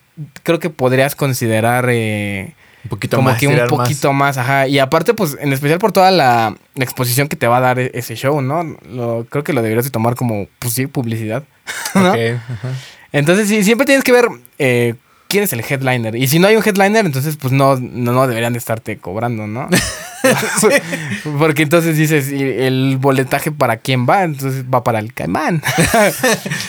[0.43, 1.87] creo que podrías considerar...
[1.91, 2.55] eh,
[2.85, 3.39] Un poquito como más.
[3.39, 4.39] que un poquito más.
[4.39, 4.67] ajá.
[4.67, 7.79] Y aparte, pues, en especial por toda la, la exposición que te va a dar
[7.79, 8.77] e- ese show, ¿no?
[8.91, 11.43] Lo- creo que lo deberías de tomar como, pues sí, publicidad.
[11.95, 12.11] ¿no?
[12.11, 12.69] Ok, ajá.
[13.13, 14.27] Entonces, sí, siempre tienes que ver
[14.59, 14.95] eh,
[15.29, 16.15] quién es el headliner.
[16.17, 19.47] Y si no hay un headliner, entonces, pues no, no, no deberían de estarte cobrando,
[19.47, 19.69] ¿no?
[21.39, 24.25] Porque entonces dices, ¿y el boletaje para quién va?
[24.25, 25.63] Entonces va para el caimán.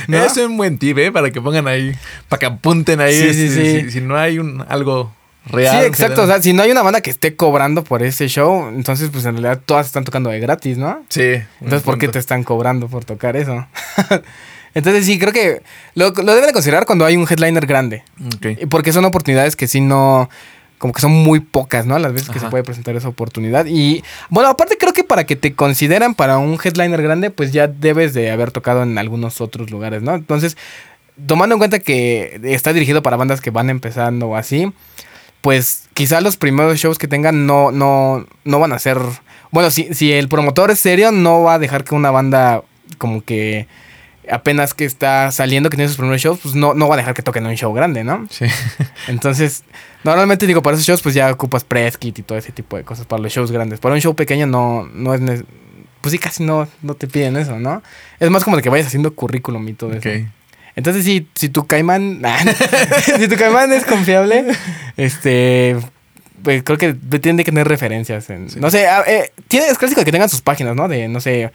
[0.07, 0.23] ¿No?
[0.23, 1.11] Es un buen tip, ¿eh?
[1.11, 1.93] Para que pongan ahí,
[2.29, 3.13] para que apunten ahí.
[3.13, 3.81] Sí, sí, si, sí.
[3.85, 5.11] Si, si no hay un algo
[5.45, 5.79] real.
[5.79, 6.23] Sí, exacto.
[6.23, 9.25] O sea, si no hay una banda que esté cobrando por ese show, entonces, pues
[9.25, 11.03] en realidad todas están tocando de gratis, ¿no?
[11.09, 11.41] sí.
[11.61, 13.67] Entonces, ¿por qué te están cobrando por tocar eso?
[14.73, 15.61] Entonces, sí, creo que
[15.95, 18.03] lo, lo deben de considerar cuando hay un headliner grande.
[18.69, 20.29] Porque son oportunidades que sí no...
[20.77, 21.99] Como que son muy pocas, ¿no?
[21.99, 23.67] Las veces que se puede presentar esa oportunidad.
[23.67, 27.67] Y bueno, aparte creo que para que te consideran para un headliner grande, pues ya
[27.67, 30.15] debes de haber tocado en algunos otros lugares, ¿no?
[30.15, 30.57] Entonces,
[31.27, 34.73] tomando en cuenta que está dirigido para bandas que van empezando o así,
[35.41, 38.97] pues quizá los primeros shows que tengan no, no, no van a ser...
[39.51, 42.61] Bueno, si, si el promotor es serio, no va a dejar que una banda
[42.97, 43.67] como que
[44.29, 47.13] apenas que está saliendo, que tiene sus primeros shows, pues no, no va a dejar
[47.15, 48.27] que toquen un show grande, ¿no?
[48.29, 48.45] Sí.
[49.07, 49.63] Entonces,
[50.03, 52.83] normalmente digo, para esos shows pues ya ocupas press kit y todo ese tipo de
[52.83, 53.79] cosas para los shows grandes.
[53.79, 55.43] Para un show pequeño no, no es...
[56.01, 57.83] Pues sí, casi no, no te piden eso, ¿no?
[58.19, 60.05] Es más como de que vayas haciendo currículum y todo Ok.
[60.05, 60.25] eso.
[60.81, 62.23] Entonces, si, si tu caimán.
[63.19, 64.45] si tu caimán es confiable,
[64.97, 65.77] este.
[66.43, 68.27] Pues creo que tiene que tener referencias.
[68.31, 68.59] En, Sí.
[68.59, 70.87] No sé, ah, eh, tiene, es clásico que tengan sus páginas, ¿no?
[70.87, 71.51] De, no sé,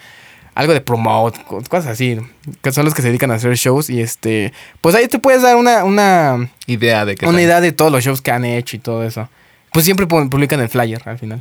[0.54, 2.16] algo de promote, co- cosas así.
[2.62, 3.90] Que son los que se dedican a hacer shows.
[3.90, 4.52] Y este.
[4.80, 7.26] Pues ahí te puedes dar una, una, Idea de que.
[7.26, 9.28] una idea de todos los shows que han hecho y todo eso.
[9.72, 11.40] Pues siempre pu- publican el flyer al final.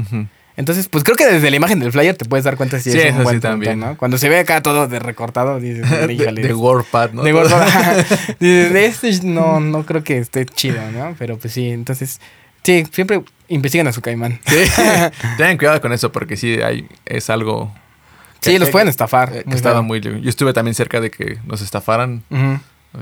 [0.57, 2.97] Entonces, pues creo que desde la imagen del flyer te puedes dar cuenta si Sí,
[2.99, 3.79] es un buen sí también.
[3.79, 3.97] ¿no?
[3.97, 6.41] Cuando se ve acá todo de recortado, dices, de, híjole.
[6.41, 7.23] de WordPad, ¿no?
[7.23, 7.59] De gordo.
[8.39, 11.13] Dices, de este no, no creo que esté chido, ¿no?
[11.19, 12.21] Pero pues sí, entonces,
[12.63, 14.39] sí, siempre investiguen a su caimán.
[14.47, 14.55] Sí.
[15.37, 17.73] Tengan cuidado con eso porque sí hay, es algo...
[18.39, 19.33] que- Sí, los que- pueden estafar.
[19.35, 19.99] eh, que muy estaba muy...
[19.99, 22.23] Yo estuve también cerca de que nos estafaran.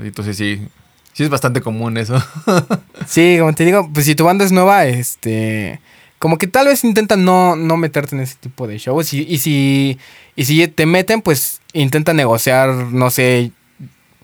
[0.02, 0.66] Entonces sí,
[1.12, 2.20] sí es bastante común eso.
[3.06, 5.78] Sí, como te digo, pues si tu banda es nueva, este.
[6.18, 9.12] Como que tal vez intentan no, no meterte en ese tipo de shows.
[9.12, 9.98] Y, y si.
[10.36, 13.52] Y si te meten, pues intenta negociar, no sé,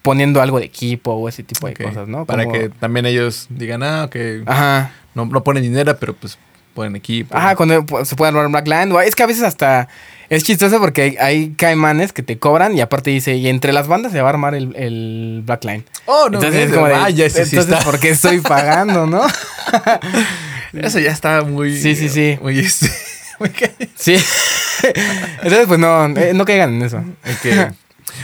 [0.03, 2.25] poniendo algo de equipo o ese tipo de cosas, ¿no?
[2.25, 4.93] Para Como- que también ellos digan, ah, que Ajá.
[5.15, 6.39] no, no ponen dinero, pero pues
[6.75, 7.37] ponen equipo.
[7.37, 8.93] Ajá, cuando se pueden robar Blackland.
[8.93, 9.89] o- Es que a veces hasta.
[10.31, 13.89] Es chistoso porque hay, hay caimanes que te cobran y aparte dice, y entre las
[13.89, 15.85] bandas se va a armar el, el Blackline.
[16.07, 19.07] Oh, no, entonces es como de, vaya, ese sí entonces, está- ¿por qué estoy pagando,
[19.07, 19.23] no?
[20.73, 21.77] Eso ya está muy...
[21.77, 22.39] Sí, sí, sí.
[22.41, 22.89] Muy este...
[23.41, 23.51] muy
[23.97, 24.17] Sí.
[25.43, 27.05] Entonces, pues no, eh, no caigan en eso.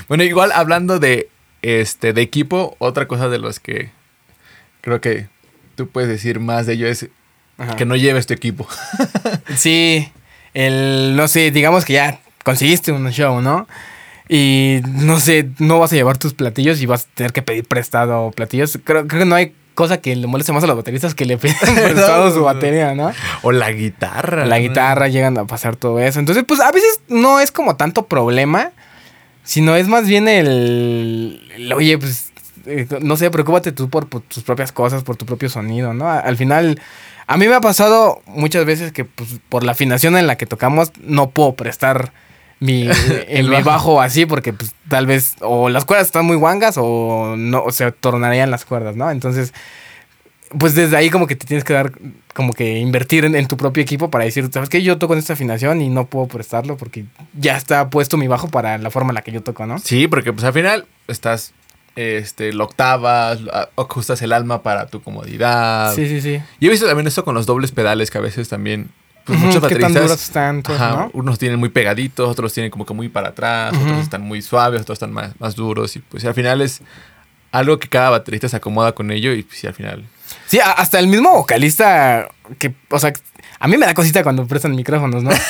[0.09, 1.29] Bueno, igual hablando de
[1.63, 3.91] este de equipo, otra cosa de los que
[4.81, 5.27] creo que
[5.75, 7.09] tú puedes decir más de ello es
[7.59, 7.75] Ajá.
[7.77, 8.69] que no lleves tu equipo.
[9.57, 10.09] Sí,
[10.57, 13.69] el, no sé, digamos que ya conseguiste un show, ¿no?
[14.27, 17.65] Y no sé, no vas a llevar tus platillos y vas a tener que pedir
[17.65, 18.79] prestado platillos.
[18.83, 21.37] Creo, creo que no hay cosa que le moleste más a los bateristas que le
[21.37, 23.13] pidan prestado su batería, ¿no?
[23.43, 24.47] o la guitarra.
[24.47, 26.21] La guitarra llegan a pasar todo eso.
[26.21, 28.73] Entonces, pues a veces no es como tanto problema,
[29.45, 32.33] sino es más bien el, el, oye, pues,
[32.67, 36.11] eh, no sé, preocúpate tú por, por tus propias cosas, por tu propio sonido, ¿no?
[36.11, 36.81] Al final,
[37.27, 40.47] a mí me ha pasado muchas veces que pues, por la afinación en la que
[40.47, 42.13] tocamos no puedo prestar
[42.61, 42.89] mi,
[43.29, 43.65] el, mi bajo.
[43.65, 47.71] bajo así porque pues tal vez o las cuerdas están muy guangas o no o
[47.71, 49.11] se tornarían las cuerdas, ¿no?
[49.11, 49.53] Entonces,
[50.59, 51.93] pues desde ahí como que te tienes que dar,
[52.35, 54.83] como que invertir en, en tu propio equipo para decir, ¿sabes qué?
[54.83, 57.05] Yo toco en esta afinación y no puedo prestarlo porque
[57.39, 59.79] ya está puesto mi bajo para la forma en la que yo toco, ¿no?
[59.79, 61.53] Sí, porque pues al final estás
[61.97, 65.95] este lo octavas, lo- ajustas el alma para tu comodidad.
[65.95, 66.41] Sí, sí, sí.
[66.61, 68.91] Y he visto también esto con los dobles pedales que a veces también
[69.25, 70.63] pues, muchos ¿Qué tan bateristas duros están?
[70.67, 71.11] Ajá, ¿no?
[71.15, 74.83] unos tienen muy pegaditos, otros tienen como que muy para atrás, otros están muy suaves,
[74.83, 75.97] otros están más, más duros.
[75.97, 76.81] Y pues al final es
[77.51, 80.05] algo que cada baterista se acomoda con ello y pues sí, al final.
[80.47, 82.29] Sí, hasta el mismo vocalista
[82.59, 83.13] que, o sea,
[83.59, 85.31] a mí me da cosita cuando prestan micrófonos, ¿no?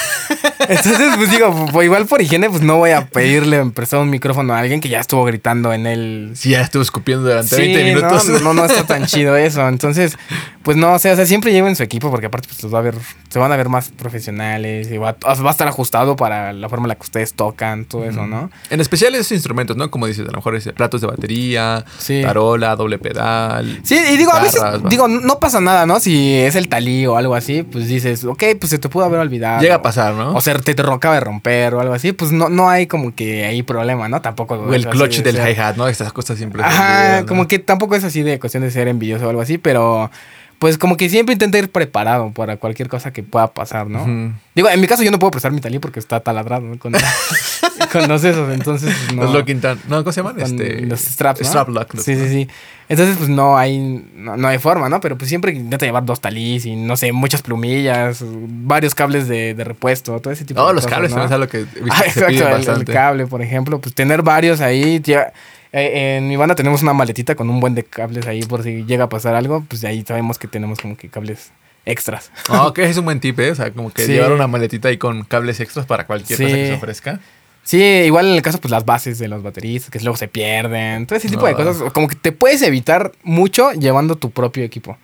[0.68, 4.52] Entonces, pues digo, pues, igual por higiene, pues no voy a pedirle prestar un micrófono
[4.54, 6.32] a alguien que ya estuvo gritando en el...
[6.34, 8.28] Sí, ya estuvo escupiendo durante Sí, 20 minutos.
[8.28, 9.66] No, no, no está tan chido eso.
[9.68, 10.18] Entonces,
[10.62, 12.80] pues no, o sea, o sea, siempre lleven su equipo porque aparte pues los va
[12.80, 12.96] a ver,
[13.28, 16.86] se van a ver más profesionales y va, va a estar ajustado para la forma
[16.86, 18.50] en la que ustedes tocan, todo eso, ¿no?
[18.70, 19.88] En especial esos instrumentos, ¿no?
[19.90, 22.22] Como dices, a lo mejor es platos de batería, Sí.
[22.22, 23.80] tarola, doble pedal.
[23.84, 26.00] Sí, y digo, a veces, digo, no pasa nada, ¿no?
[26.00, 29.20] Si es el talí o algo así, pues dices, ok, pues se te pudo haber
[29.20, 29.61] olvidado.
[29.61, 30.34] Llega a pasar, ¿no?
[30.34, 33.14] O sea, te, te acaba de romper o algo así, pues no, no hay como
[33.14, 34.22] que ahí problema, ¿no?
[34.22, 34.55] Tampoco.
[34.55, 35.88] o el así clutch de del ser- hi-hat, ¿no?
[35.88, 36.62] Estas cosas siempre.
[36.62, 37.26] Ajá, olvidan, ¿no?
[37.26, 40.11] como que tampoco es así de cuestión de ser envidioso o algo así, pero
[40.59, 44.03] pues como que siempre intenta ir preparado para cualquier cosa que pueda pasar, ¿no?
[44.03, 44.32] Ujú.
[44.55, 46.78] Digo, en mi caso yo no puedo prestar mi talí porque está taladrado ¿no?
[46.78, 46.94] con,
[47.93, 49.24] con los esos, entonces pues, no.
[49.24, 50.35] Los locking tan- No, ¿cómo se llaman?
[50.37, 51.47] con Este, los straps, ¿no?
[51.49, 51.95] Strap lock.
[51.99, 52.49] Sí, sí, sí.
[52.89, 53.79] Entonces, pues no hay,
[54.14, 55.01] no, no hay forma, ¿no?
[55.01, 59.55] Pero pues siempre intenta llevar dos talís y no sé, muchas plumillas, varios cables de,
[59.55, 60.97] de repuesto, todo ese tipo Oh, de los cosas.
[60.97, 61.16] cables ¿no?
[61.29, 62.93] también es algo que Ah, que se exacto, el- el, bastante.
[62.93, 65.01] cable, por ejemplo, pues tener varios ahí.
[65.03, 65.33] ya-
[65.72, 68.85] eh, en mi banda tenemos una maletita con un buen de cables ahí por si
[68.85, 71.51] llega a pasar algo, pues de ahí sabemos que tenemos como que cables
[71.85, 72.31] extras.
[72.49, 73.51] Ah, ok, es un buen tip, ¿eh?
[73.51, 74.12] O sea, como que Sí.
[74.12, 77.20] llevar una maletita ahí con cables extras para cualquier cosa que se ofrezca.
[77.66, 81.04] Sí, igual en el caso, pues las bases de los bateristas, que luego se pierden,
[81.06, 81.56] todo ese tipo de Ah.
[81.56, 81.92] cosas.
[81.92, 84.96] Como que te puedes evitar mucho llevando tu propio equipo.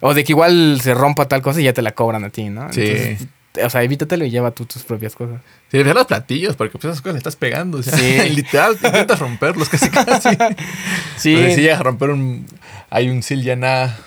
[0.00, 2.44] O de que igual se rompa tal cosa y ya te la cobran a ti,
[2.48, 2.72] ¿no?
[2.72, 2.82] Sí.
[2.82, 3.28] Entonces,
[3.64, 5.40] o sea, evítatelo y lleva tú tus propias cosas.
[5.70, 7.78] Sí, dejar los platillos, porque pues esas cosas le estás pegando.
[7.78, 8.28] O sea, Sí.
[8.36, 10.28] literal, te intentas romperlos casi casi.
[11.16, 12.46] Sí, Pero si llegas a romper un.
[12.88, 13.98] Hay un sil ya nada.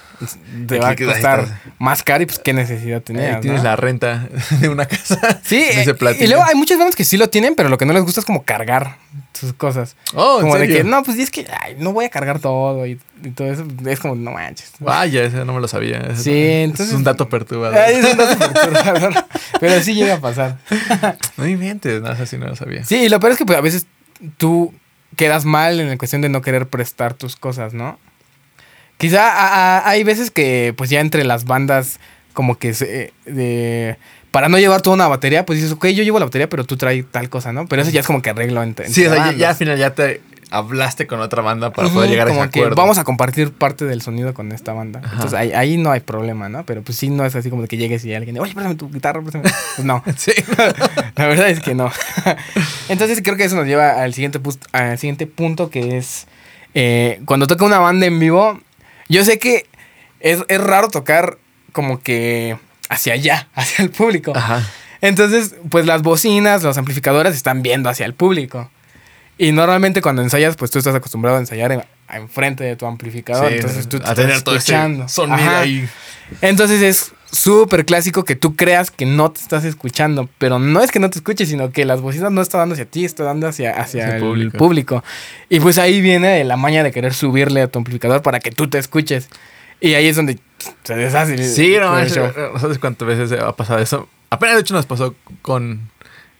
[0.68, 1.46] Te va a costar
[1.80, 3.70] más caro y pues qué necesidad tenías, Ahí tienes ¿no?
[3.70, 4.28] la renta
[4.60, 5.40] de una casa.
[5.44, 7.94] Sí, ese y luego hay muchas bandas que sí lo tienen, pero lo que no
[7.94, 8.98] les gusta es como cargar
[9.34, 9.96] sus cosas.
[10.14, 12.86] Oh, ¿en como de que, no, pues es que ay, no voy a cargar todo
[12.86, 13.66] y, y todo eso.
[13.88, 14.72] Es como, no manches.
[14.80, 16.16] Vaya, ese no me lo sabía.
[16.16, 17.78] Sí, no- entonces- Es un dato perturbador.
[17.90, 19.14] Es un dato perturbador,
[19.60, 20.58] pero sí llega a pasar.
[21.38, 22.84] No inventes, no, eso sí no lo sabía.
[22.84, 23.88] Sí, y lo peor es que pues, a veces
[24.38, 24.74] tú
[25.16, 27.98] quedas mal en la cuestión de no querer prestar tus cosas, ¿no?
[29.00, 32.00] Quizá a- a- hay veces que pues ya entre las bandas
[32.34, 33.98] como que se, de,
[34.32, 36.78] para no llevar toda una batería, pues dices, ok, yo llevo la batería, pero tú
[36.78, 37.66] traes tal cosa, ¿no?
[37.68, 39.78] Pero eso ya es como que arreglo entre, Sí, o sea, ya, ya al final
[39.78, 40.22] ya te.
[40.52, 42.76] hablaste con otra banda para poder llegar a ese que acuerdo.
[42.76, 45.00] vamos a compartir parte del sonido con esta banda.
[45.04, 46.64] Entonces ahí, ahí no hay problema, ¿no?
[46.66, 49.22] Pero pues sí, no es así como que llegues y alguien, oye, préstame tu guitarra,
[49.22, 49.44] préstame.
[49.76, 50.04] Pues no.
[50.18, 50.32] Sí.
[51.16, 51.92] La verdad es que no.
[52.90, 54.40] Entonces creo que eso nos lleva al siguiente,
[54.72, 56.28] al siguiente punto que es
[56.74, 58.60] eh, cuando toca una banda en vivo.
[59.10, 59.66] Yo sé que
[60.22, 61.38] es, es raro tocar
[61.74, 62.58] como que
[62.90, 64.32] hacia allá, hacia el público.
[64.36, 64.66] Ajá.
[65.02, 68.70] Entonces, pues las bocinas, los amplificadores están viendo hacia el público.
[69.38, 73.48] Y normalmente cuando ensayas, pues tú estás acostumbrado a ensayar en- enfrente de tu amplificador.
[73.50, 75.08] Sí, entonces tú te a tener estás todo ese escuchando.
[75.08, 75.88] sonido ahí.
[76.42, 80.92] Entonces es súper clásico que tú creas que no te estás escuchando, pero no es
[80.92, 83.48] que no te escuches, sino que las bocinas no están dando hacia ti, está dando
[83.48, 84.58] hacia, hacia Hacia el el público.
[84.58, 85.04] público.
[85.50, 88.68] Y pues ahí viene la maña de querer subirle a tu amplificador para que tú
[88.70, 89.30] te escuches.
[89.82, 90.40] Y ahí es donde
[90.84, 91.36] se deshace.
[91.36, 92.32] el- Sí, no, el show.
[92.54, 94.10] no sabes cuántas veces ha pasado eso.
[94.30, 95.90] Apenas de hecho nos pasó con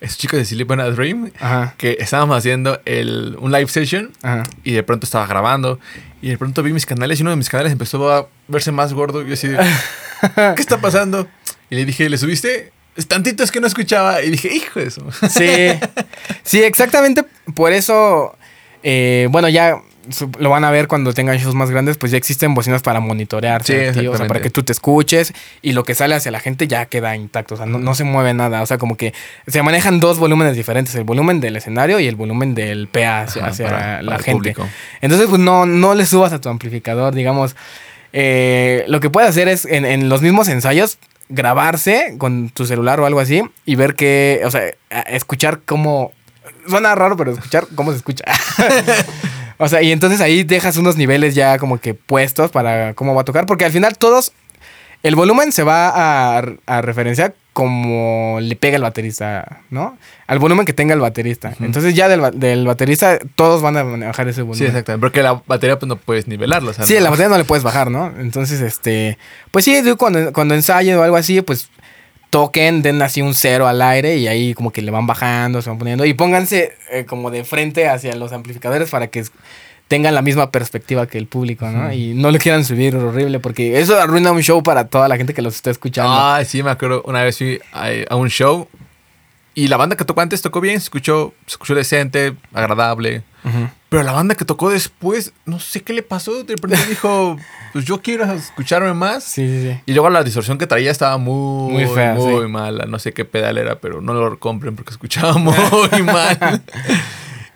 [0.02, 4.12] esos chicos de Sleep on a Dream Ajá, que estábamos haciendo el, un live session
[4.22, 4.44] ajá.
[4.64, 5.78] y de pronto estaba grabando
[6.22, 8.94] y de pronto vi mis canales y uno de mis canales empezó a verse más
[8.94, 9.50] gordo y yo así
[10.56, 11.28] ¿qué está pasando?
[11.70, 12.72] Y le dije, ¿le subiste?
[13.08, 15.06] Tantito es que no escuchaba y dije, hijo de eso.
[15.30, 15.48] Sí,
[16.44, 18.36] sí, exactamente por eso,
[18.84, 19.78] eh, bueno, ya
[20.40, 23.64] lo van a ver cuando tengan shows más grandes, pues ya existen bocinas para monitorear,
[23.64, 24.28] Sí, o sea, exactamente.
[24.28, 27.54] para que tú te escuches y lo que sale hacia la gente ya queda intacto,
[27.54, 29.14] o sea, no, no se mueve nada, o sea, como que
[29.48, 33.44] se manejan dos volúmenes diferentes, el volumen del escenario y el volumen del PA hacia,
[33.44, 34.32] Ajá, hacia para- la para gente.
[34.54, 34.68] público.
[35.02, 37.56] Entonces, pues no, no le subas a tu amplificador, digamos.
[38.14, 40.98] Eh, lo que puedes hacer es en, en los mismos ensayos
[41.30, 44.64] grabarse con tu celular o algo así y ver que, o sea,
[45.08, 46.12] escuchar cómo...
[46.68, 48.26] Suena raro, pero escuchar cómo se escucha.
[49.58, 53.22] o sea, y entonces ahí dejas unos niveles ya como que puestos para cómo va
[53.22, 54.34] a tocar, porque al final todos...
[55.04, 59.98] El volumen se va a, a referenciar como le pega el baterista, ¿no?
[60.28, 61.54] Al volumen que tenga el baterista.
[61.60, 64.60] Entonces ya del, del baterista todos van a manejar ese volumen.
[64.60, 65.02] Sí, exactamente.
[65.02, 66.72] Porque la batería pues no puedes nivelarlo.
[66.72, 68.14] o sea, Sí, no- la batería no le puedes bajar, ¿no?
[68.20, 69.18] Entonces, este.
[69.52, 71.70] Pues sí, cuando, cuando ensayen o algo así, pues
[72.30, 75.70] toquen, den así un cero al aire y ahí como que le van bajando, se
[75.70, 76.06] van poniendo.
[76.06, 79.24] Y pónganse eh, como de frente hacia los amplificadores para que
[79.90, 81.92] tengan la misma perspectiva que el público, ¿no?
[81.92, 85.34] Y no le quieran subir horrible porque eso arruina un show para toda la gente
[85.34, 86.14] que los está escuchando.
[86.14, 87.02] Ah, sí, me acuerdo.
[87.06, 88.70] Una vez fui a, un show
[89.56, 93.24] y la banda que tocó antes tocó bien, se escuchó, se escuchó decente, agradable.
[93.44, 93.68] Ujú.
[93.90, 96.44] Pero la banda que tocó después, no sé qué le pasó.
[96.44, 97.38] De repente dijo,
[97.74, 99.24] pues yo quiero escucharme más.
[99.24, 99.82] Sí, sí, sí.
[99.88, 102.48] Y luego la distorsión que traía estaba muy, Muy muy, fea, sí.
[102.48, 102.86] mala.
[102.86, 106.62] No sé qué pedal era, pero no lo compren porque escuchaba muy mal.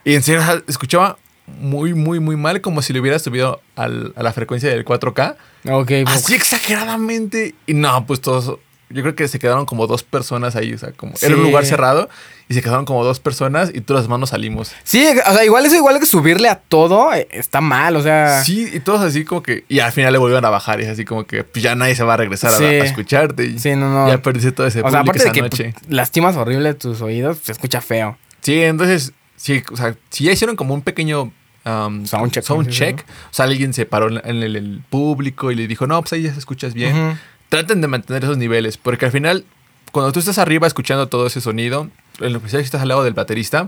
[0.06, 1.18] Y en serio, escuchaba
[1.48, 5.36] muy, muy, muy mal, como si le hubiera subido al- a la frecuencia del 4K.
[5.70, 7.56] Ok, pues, Así exageradamente.
[7.68, 8.58] Y no, pues todos.
[8.90, 10.74] Yo creo que se quedaron como dos personas ahí.
[10.74, 11.14] O sea, como.
[11.22, 12.10] Era un lugar cerrado
[12.48, 14.72] y se quedaron como dos personas y todas las manos salimos.
[14.84, 18.44] Sí, o sea, igual eso, igual que subirle a todo, eh, está mal, o sea.
[18.44, 19.64] Sí, y todos así como que.
[19.68, 20.80] Y al final le volvieron a bajar.
[20.80, 22.66] Y es así como que pues ya nadie se va a regresar a- Sí.
[22.66, 23.46] a, escucharte.
[23.46, 24.08] Y Sí, no, no.
[24.08, 25.74] Ya perdiste todo ese O sea, aparte de esa que noche.
[25.74, 28.18] pues, lastimas horrible tus oídos, se escucha feo.
[28.42, 29.12] Sí, entonces.
[29.44, 31.34] Sí, o sea, si ya hicieron como un pequeño.
[31.66, 33.14] um, Soundcheck, soundcheck, ¿no?
[33.30, 36.22] o sea, alguien se paró en el, el público y le dijo, no, pues ahí
[36.22, 37.20] ya se escuchas bien.
[37.50, 39.44] Traten de mantener esos niveles, porque al final,
[39.92, 41.90] cuando tú estás arriba escuchando todo ese sonido,
[42.22, 43.68] en lo especial si estás al lado del baterista,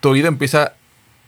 [0.00, 0.72] tu oído empieza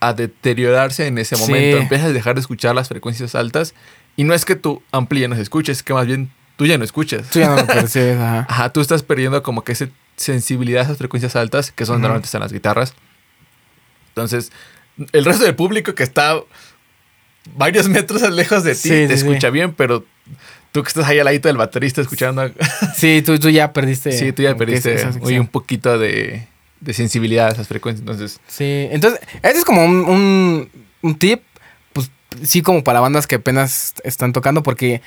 [0.01, 1.41] a deteriorarse en ese Sí.
[1.41, 3.73] momento, empiezas a dejar de escuchar las frecuencias altas,
[4.17, 6.65] y no es que tu ampli ya no se escuche, es que más bien tú
[6.65, 7.29] ya no escuchas.
[7.29, 8.45] Tú ya no lo percibes, ajá.
[8.49, 9.87] Ajá, tú estás perdiendo como que esa
[10.17, 12.01] sensibilidad a esas frecuencias altas, que son Ujú.
[12.03, 12.93] normalmente están las guitarras.
[14.15, 14.51] Entonces,
[15.11, 16.39] el resto del público que está
[17.55, 19.27] varios metros lejos de ti Sí, te sí, sí.
[19.27, 20.05] escucha bien, pero
[20.71, 22.49] tú que estás ahí al ladito del baterista escuchando
[22.95, 24.11] Sí, tú, tú ya perdiste.
[24.13, 26.47] Sí, tú ya perdiste hoy un poquito de,
[26.79, 28.01] de sensibilidad a esas frecuencias.
[28.01, 30.69] Entonces, Sí, entonces, este es como un, un,
[31.01, 31.41] un tip,
[31.91, 32.09] pues
[32.43, 35.01] sí, como para bandas que apenas están tocando, porque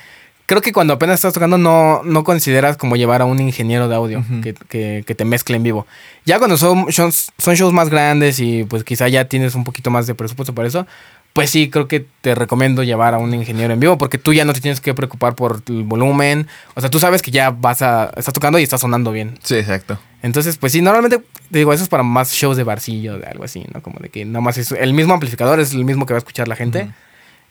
[0.49, 3.95] creo que cuando apenas estás tocando no, no consideras como llevar a un ingeniero de
[3.95, 5.87] audio que, que- que te mezcle en vivo.
[6.25, 9.89] Ya cuando son shows, son shows más grandes y pues quizá ya tienes un poquito
[9.91, 10.85] más de presupuesto para eso,
[11.33, 14.43] pues sí, creo que te recomiendo llevar a un ingeniero en vivo porque tú ya
[14.45, 16.47] no te tienes que preocupar por el volumen.
[16.75, 18.11] O sea, tú sabes que ya vas a...
[18.17, 19.37] Estás tocando y está sonando bien.
[19.43, 19.99] sí, exacto.
[20.21, 21.19] Entonces, pues sí, normalmente,
[21.51, 23.81] te digo, eso es para más shows de barcillo, de algo así, ¿no?
[23.81, 26.19] Como de que nada más es el mismo amplificador, es el mismo que va a
[26.19, 26.81] escuchar la gente.
[26.83, 26.91] Ujú.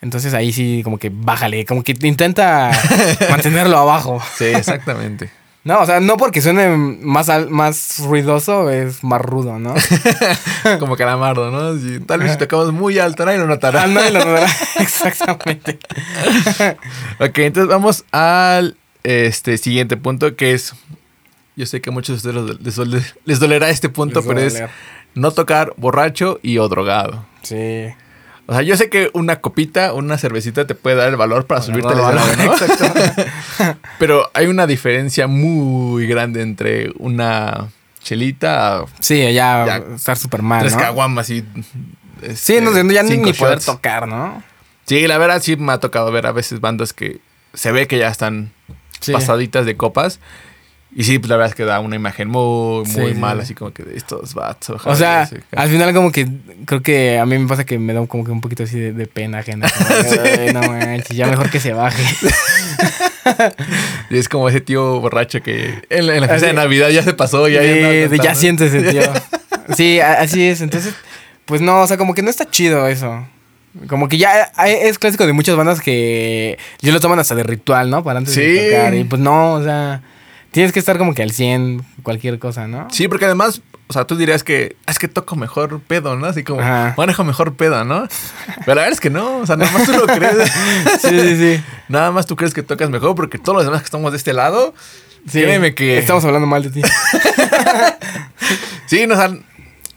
[0.01, 2.71] Entonces ahí sí, como que bájale, como que intenta
[3.31, 4.23] mantenerlo abajo.
[4.37, 5.31] Sí, exactamente.
[5.65, 9.75] No, o sea, no porque suene más, al- más ruidoso, es más rudo, ¿no?
[10.79, 11.77] Como calamardo, ¿no?
[11.79, 13.83] Si- tal vez si tocamos muy alto, nadie lo notará.
[13.83, 14.47] Ah, nadie lo notará.
[14.79, 15.79] Exactamente.
[17.21, 20.73] ok, entonces vamos al este siguiente punto que es.
[21.57, 24.41] Yo sé que a muchos de ustedes les, dole- les dolerá este punto, Les pero
[24.41, 24.63] es
[25.15, 27.27] no tocar borracho y o drogado.
[27.43, 27.89] Sí.
[28.51, 31.61] O sea, yo sé que una copita, una cervecita te puede dar el valor para
[31.61, 32.57] subirte al valor, escenario, ¿no?
[32.57, 33.79] Exacto.
[33.99, 37.69] Pero hay una diferencia muy grande entre una
[38.03, 39.83] chelita Sí, ya, Ya.
[39.95, 40.81] estar súper mal, tres ¿no?
[40.81, 41.43] caguamas y...
[41.43, 43.67] Sí, este, no, ya ni, ni poder shots.
[43.67, 44.43] tocar, ¿no?
[44.87, 47.21] Sí, la verdad sí me ha tocado ver a veces bandas que
[47.53, 48.51] se ve que ya están
[49.01, 49.13] Sí.
[49.13, 50.21] pasaditas de copas.
[50.97, 53.49] Y sí, pues la verdad es que da una imagen muy, muy sí, mala, sí.
[53.49, 54.81] así como que de estos vatos.
[54.87, 56.27] O sea, se- al final como que
[56.65, 58.93] creo que a mí me pasa que me da como que un poquito así de,
[58.95, 59.69] de pena ajena.
[59.71, 62.03] como de, "Ay, no manches, ya mejor que se baje.
[64.11, 67.03] Y es como ese tío borracho que en la, en la fiesta de Navidad ya
[67.03, 67.49] se pasó.
[67.49, 68.41] Ya, ya de ya cantando.
[68.41, 69.03] sientes tío.
[69.77, 70.63] Sí, así es.
[70.63, 70.95] Entonces,
[71.45, 73.27] pues no, o sea, como que no está chido eso.
[73.87, 77.91] Como que ya es clásico de muchas bandas que yo lo toman hasta de ritual,
[77.91, 78.03] ¿no?
[78.03, 78.95] Para antes de tocar.
[78.95, 80.01] Y pues no, o sea,
[80.51, 82.89] tienes que estar como que al 100, cualquier cosa, ¿no?
[82.91, 86.27] Sí, porque además, o sea, tú dirías que "Ah, es que toco mejor pedo, ¿no?
[86.27, 86.95] Así como Ajá.
[86.97, 88.07] manejo mejor pedo, ¿no?
[88.65, 90.37] Pero la verdad es que no, o sea, nada más tú lo crees.
[91.01, 91.63] Sí, sí, sí.
[91.89, 94.33] Nada más tú crees que tocas mejor porque todos los demás que estamos de este
[94.33, 94.75] lado,
[95.29, 95.99] Sí, créeme que...
[95.99, 96.83] Estamos hablando mal de ti.
[98.87, 99.31] Sí, no, o sea,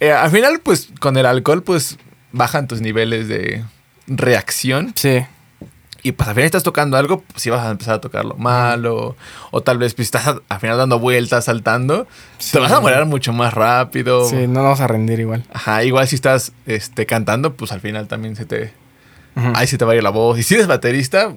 [0.01, 1.97] eh, al final, pues, con el alcohol, pues,
[2.33, 3.63] bajan tus niveles de
[4.07, 4.91] reacción.
[4.95, 5.25] Sí.
[6.03, 9.15] Y pues al final estás tocando algo, pues sí vas a empezar a tocarlo malo.
[9.51, 12.07] O tal vez pues, estás a- al final dando vueltas, saltando.
[12.39, 12.53] Sí.
[12.53, 14.27] Te vas a morir mucho más rápido.
[14.27, 15.43] Sí, no nos vamos a rendir igual.
[15.53, 18.73] Ajá, igual si estás este, cantando, pues al final también se te...
[19.53, 20.37] Ahí se te va a ir la voz.
[20.39, 21.33] Y si eres baterista,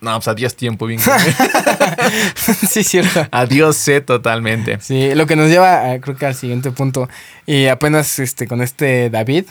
[0.00, 1.00] no, pues adiós tiempo bien.
[2.36, 3.26] sí, cierto.
[3.30, 4.78] adiós sé totalmente.
[4.80, 7.08] Sí, lo que nos lleva, eh, creo que al siguiente punto.
[7.46, 9.46] Y apenas este con este David,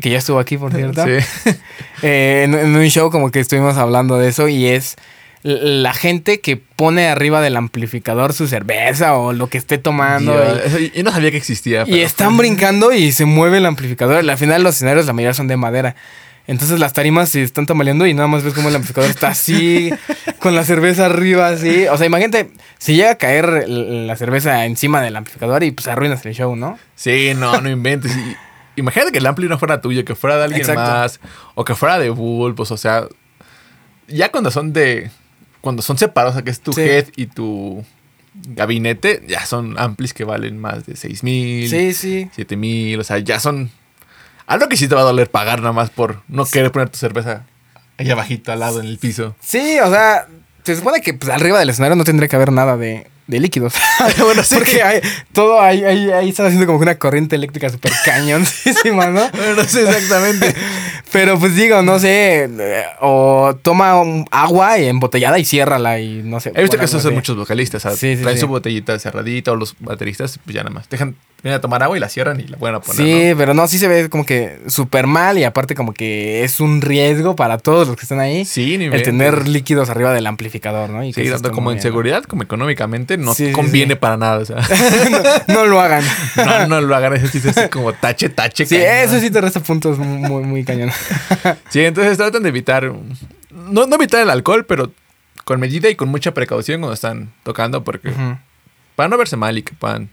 [0.00, 1.04] que ya estuvo aquí, por cierto.
[1.04, 1.50] Sí.
[2.02, 4.96] eh, en, en un show como que estuvimos hablando de eso y es
[5.42, 10.32] la gente que pone arriba del amplificador su cerveza o lo que esté tomando.
[10.32, 11.84] Dios, y- yo no sabía que existía.
[11.86, 14.28] y están brincando y se mueve el amplificador.
[14.28, 15.94] Al final los escenarios la mayoría son de madera.
[16.48, 19.90] Entonces las tarimas se están tambaleando y nada más ves como el amplificador está así,
[20.38, 21.86] con la cerveza arriba, así.
[21.88, 26.24] O sea, imagínate, si llega a caer la cerveza encima del amplificador y pues arruinas
[26.24, 26.78] el show, ¿no?
[26.96, 28.12] Sí, no, no inventes.
[28.78, 30.80] Imagínate que el ampli no fuera tuyo, que fuera de alguien Exacto.
[30.82, 31.20] más,
[31.54, 33.06] o que fuera de Bulbos, o sea,
[34.06, 35.10] ya cuando son de,
[35.60, 36.80] cuando son separados, o sea, que es tu Sí.
[36.82, 37.84] head y tu
[38.34, 42.30] gabinete, ya son amplis que valen más de 6 mil, Sí, sí.
[42.34, 43.70] 7 mil, o sea, ya son
[44.46, 46.98] algo que sí te va a doler pagar nada más por no querer poner tu
[46.98, 47.44] cerveza
[47.98, 49.34] ahí abajito al lado en el piso.
[49.40, 50.26] Sí, o sea,
[50.62, 53.74] se supone que pues, arriba del escenario no tendría que haber nada de, de líquidos.
[54.18, 54.56] bueno, sí.
[54.56, 55.00] Porque hay,
[55.32, 59.28] todo ahí, ahí, ahí está haciendo como una corriente eléctrica súper cañoncísima, ¿no?
[59.38, 60.54] Bueno, no sé exactamente.
[61.12, 63.94] Pero pues digo, no sé, eh, o toma
[64.30, 66.52] agua y embotellada y ciérrala y no sé.
[66.54, 67.84] He visto que eso hacen muchos vocalistas.
[67.84, 68.42] O sea, Sí, sí, traen sí.
[68.42, 70.88] su botellita cerradita o los bateristas, pues ya nada más.
[70.90, 72.96] Dejan, vienen a tomar agua y la cierran y la vuelven a poner.
[73.06, 73.36] Sí, ¿no?
[73.38, 76.80] pero no, sí se ve como que súper mal y aparte como que es un
[76.82, 78.44] riesgo para todos los que están ahí.
[78.44, 81.04] Sí, ni el tener líquidos arriba del amplificador, ¿no?
[81.04, 84.38] Y Sí, tanto como en seguridad como económicamente no conviene para nada.
[84.38, 84.56] O sea,
[85.48, 86.04] no, no lo hagan.
[86.36, 87.14] no, no lo hagan.
[87.14, 88.66] Eso sí es así como tache, tache.
[88.66, 88.90] Sí, cañón.
[89.04, 90.90] eso sí te resta puntos muy, muy cañón.
[91.70, 92.92] Sí, entonces tratan de evitar.
[93.50, 94.92] No, no evitar el alcohol, pero
[95.44, 98.36] con medida y con mucha precaución cuando están tocando, porque Ujú.
[98.96, 100.10] para no verse mal y que puedan.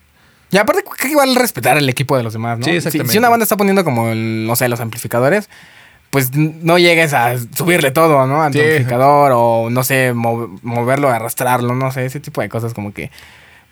[0.51, 2.65] Y aparte, que igual respetar el equipo de los demás, ¿no?
[2.65, 3.11] Sí, exactamente.
[3.11, 5.49] Si, una banda está poniendo como, el- no sé, los amplificadores,
[6.11, 8.41] pues no llegues a subirle todo, ¿no?
[8.41, 8.59] Al Sí.
[8.61, 13.11] amplificador o, no sé, mo- moverlo, arrastrarlo, no sé, ese tipo de cosas como que,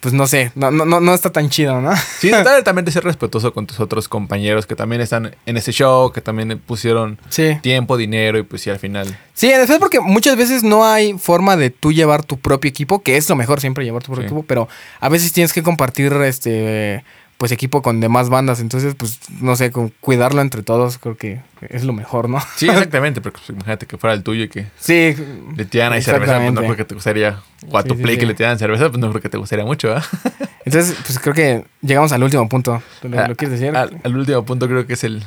[0.03, 1.93] pues no sé, no, no, no, está tan chido, ¿no?
[2.19, 2.29] Sí,
[2.65, 6.19] también de ser respetuoso con tus otros compañeros que también están en ese show, que
[6.19, 7.57] también pusieron Sí.
[7.61, 9.17] tiempo, dinero y pues sí, al final.
[9.33, 13.01] Sí, en especial porque muchas veces no hay forma de tú llevar tu propio equipo,
[13.01, 14.33] que es lo mejor siempre llevar tu propio Sí.
[14.33, 14.67] equipo, pero
[14.99, 17.05] a veces tienes que compartir este
[17.43, 21.41] pues equipo con demás bandas, entonces pues no sé, con cuidarlo entre todos creo que
[21.67, 22.39] es lo mejor, ¿no?
[22.55, 25.13] Sí, exactamente, porque pues, imagínate que fuera el tuyo y que Sí.
[25.57, 27.41] le tiraran ahí cerveza, pues no creo que te gustaría.
[27.69, 28.19] O a Sí, tu sí, play sí.
[28.21, 30.05] que le tiraran cerveza, pues no creo que te gustaría mucho, ¿verdad?
[30.65, 32.81] Entonces, pues creo que llegamos al último punto.
[33.01, 33.75] ¿Lo, lo Ah, quieres decir?
[33.75, 35.21] Al, al último punto creo que es el,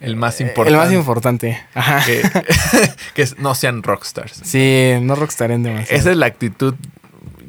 [0.00, 0.70] el más importante.
[0.72, 1.62] El más importante.
[1.74, 2.04] Ajá.
[2.04, 2.22] que,
[3.14, 4.40] que es no sean rockstars.
[4.42, 5.96] Sí, no rockstaren demasiado.
[6.00, 6.74] Esa es la actitud,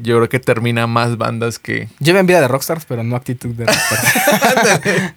[0.03, 1.87] yo creo que termina más bandas que...
[1.99, 5.13] Lleven vida de rockstars, pero no actitud de rockstars.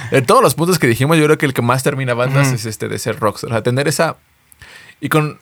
[0.10, 2.66] De todos los puntos que dijimos, yo creo que el que más termina bandas es
[2.66, 3.50] este de ser rockstar.
[3.50, 4.16] O sea, tener esa...
[5.00, 5.38] Y con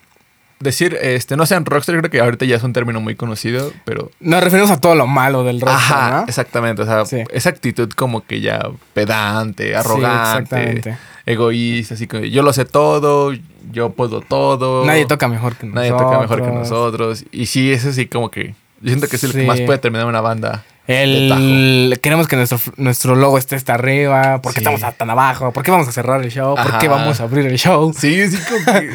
[0.60, 4.10] decir, este, no sean rockstar, creo que ahorita ya es un término muy conocido, pero...
[4.20, 6.26] Nos referimos a todo lo malo del rockstar, Ajá, ¿no?
[6.28, 6.82] exactamente.
[6.82, 7.22] O sea, Sí.
[7.30, 13.32] esa actitud como que ya pedante, arrogante, egoísta, así que yo lo sé todo,
[13.70, 14.84] yo puedo todo.
[14.86, 16.10] Nadie toca mejor que Nadie nosotros.
[16.12, 17.24] toca mejor que nosotros.
[17.32, 18.54] Y sí, eso sí como que...
[18.84, 22.58] Yo siento que es el que más puede terminar una banda El, queremos que nuestro,
[22.76, 24.40] nuestro logo esté hasta arriba.
[24.42, 24.66] ¿Por qué Sí.
[24.66, 25.52] estamos tan abajo?
[25.52, 26.54] ¿Por qué vamos a cerrar el show?
[26.54, 27.92] ¿Por qué vamos a abrir el show?
[27.98, 28.90] Sí, sí, como que.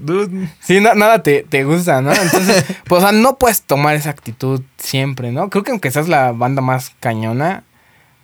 [0.00, 2.12] dude, Sí, na- nada te, te gusta, ¿no?
[2.12, 5.50] Entonces, pues, o sea, no puedes tomar esa actitud siempre, ¿no?
[5.50, 7.62] Creo que aunque seas la banda más cañona,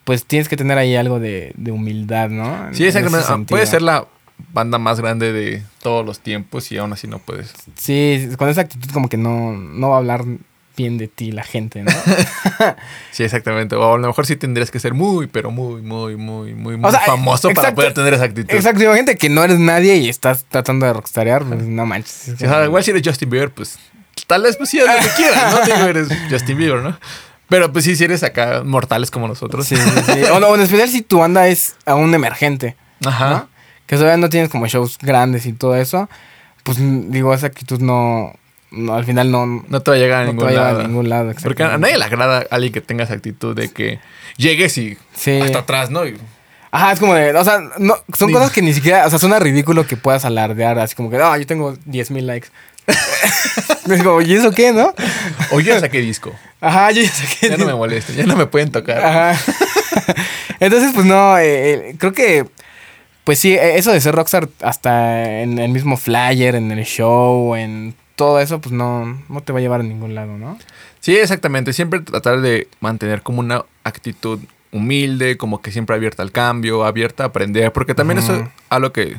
[0.04, 2.68] pues tienes que tener ahí algo de, de humildad, ¿no?
[2.72, 3.26] Sí, exactamente.
[3.28, 3.38] Ah.
[3.46, 4.06] Puede ser la
[4.52, 7.52] banda más grande de todos los tiempos y aún así no puedes.
[7.76, 10.24] Sí, con esa actitud como que no, no va a hablar
[10.76, 11.92] bien de ti la gente, ¿no?
[13.10, 13.76] Sí, exactamente.
[13.76, 16.90] O a lo mejor sí tendrías que ser muy, pero muy, muy, muy, muy, muy
[16.90, 18.54] sea, famoso para poder tener esa actitud.
[18.54, 22.34] Exacto, imagínate que no eres nadie y estás tratando de rockstarear, pues no manches.
[22.38, 23.78] Sí, o sea, igual si eres Justin Bieber, pues
[24.26, 25.64] tal vez pues sí, lo que quieras, ¿no?
[25.66, 26.98] Digo, eres Justin Bieber, ¿no?
[27.48, 29.66] Pero pues sí, si eres acá mortales como nosotros.
[29.66, 30.22] Sí, sí, sí.
[30.32, 33.30] O, no, en especial si tu banda es aún emergente, Ajá.
[33.30, 33.48] ¿no?
[33.86, 36.08] Que todavía no tienes como shows grandes y todo eso,
[36.62, 36.78] pues
[37.10, 38.32] digo, esa actitud no,
[38.72, 40.80] no al final no, no te va a llegar a ningún va lado.
[40.80, 41.32] a ningún lado.
[41.42, 44.00] Porque a nadie le agrada a alguien que tenga esa actitud de que
[44.36, 45.38] llegues y Sí.
[45.40, 46.06] hasta atrás, ¿no?
[46.06, 46.16] Y-
[46.74, 49.38] Ajá, es como de, o sea, no, son cosas que ni siquiera, o sea, suena
[49.38, 52.48] ridículo que puedas alardear así como que, no, yo tengo 10 mil likes.
[53.90, 54.94] es como, ¿y eso qué, no?
[55.50, 56.32] O yo ya saqué disco.
[56.60, 57.50] Ajá, yo ya sé que...
[57.50, 59.04] Ya no me molesten, ya no me pueden tocar.
[59.04, 59.38] Ajá.
[60.60, 62.46] Entonces, pues no, eh, eh, creo que,
[63.24, 67.54] pues sí, eh, eso de ser rockstar hasta en el mismo flyer, en el show,
[67.54, 70.58] en todo eso, pues no, no te va a llevar a ningún lado, ¿no?
[71.00, 71.72] Sí, exactamente.
[71.72, 74.40] Siempre tratar de mantener como una actitud
[74.70, 78.92] humilde, como que siempre abierta al cambio, abierta a aprender, porque también eso es algo
[78.92, 79.16] que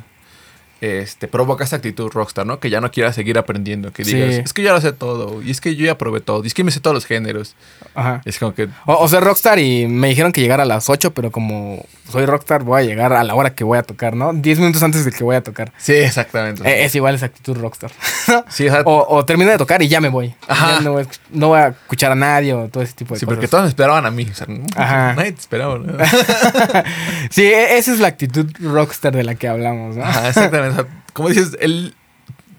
[0.84, 2.60] este, provoca esa actitud rockstar, ¿no?
[2.60, 4.16] Que ya no quieras seguir aprendiendo, que Sí.
[4.16, 6.48] digas, es que ya lo sé todo, y es que yo ya probé todo, y
[6.48, 7.56] es que me sé todos los géneros.
[7.96, 8.22] Ajá.
[8.26, 11.14] Es como que, O, o ser rockstar y me dijeron que llegara a las 8,
[11.14, 14.34] pero como soy rockstar voy a llegar a la hora que voy a tocar, ¿no?
[14.34, 15.72] 10 minutos antes de que voy a tocar.
[15.78, 16.64] sí, exactamente.
[16.70, 17.92] Eh, es igual esa actitud rockstar.
[18.50, 20.34] sí, o sea, o, o termino de tocar y ya me voy.
[20.48, 20.74] Ajá.
[20.76, 23.20] Ya no, voy a, no voy a escuchar a nadie o todo ese tipo de
[23.22, 23.36] sí, cosas.
[23.36, 24.28] porque todos me esperaban a mí.
[24.30, 25.14] O sea, no, Ajá.
[25.16, 25.94] nadie te esperaba, ¿no?
[27.30, 30.04] sí, e- esa es la actitud rockstar de la que hablamos, ¿no?
[30.04, 30.73] Ajá, exactamente.
[30.74, 31.96] O sea, como dices, el,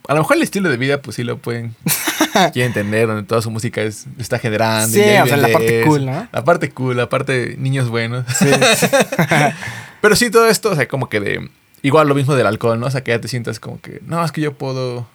[0.08, 1.74] a lo mejor el estilo de vida, pues sí lo pueden
[2.52, 4.88] quieren entender, donde toda su música es, está generando.
[4.88, 6.28] Sí, y o sea, la parte cool, ¿no?
[6.32, 8.24] La parte cool, la parte niños buenos.
[8.36, 8.46] Sí.
[10.00, 11.50] Pero sí, todo esto, o sea, como que de.
[11.82, 12.86] Igual lo mismo del alcohol, ¿no?
[12.86, 15.06] O sea, que ya te sientas como que, no, es que yo puedo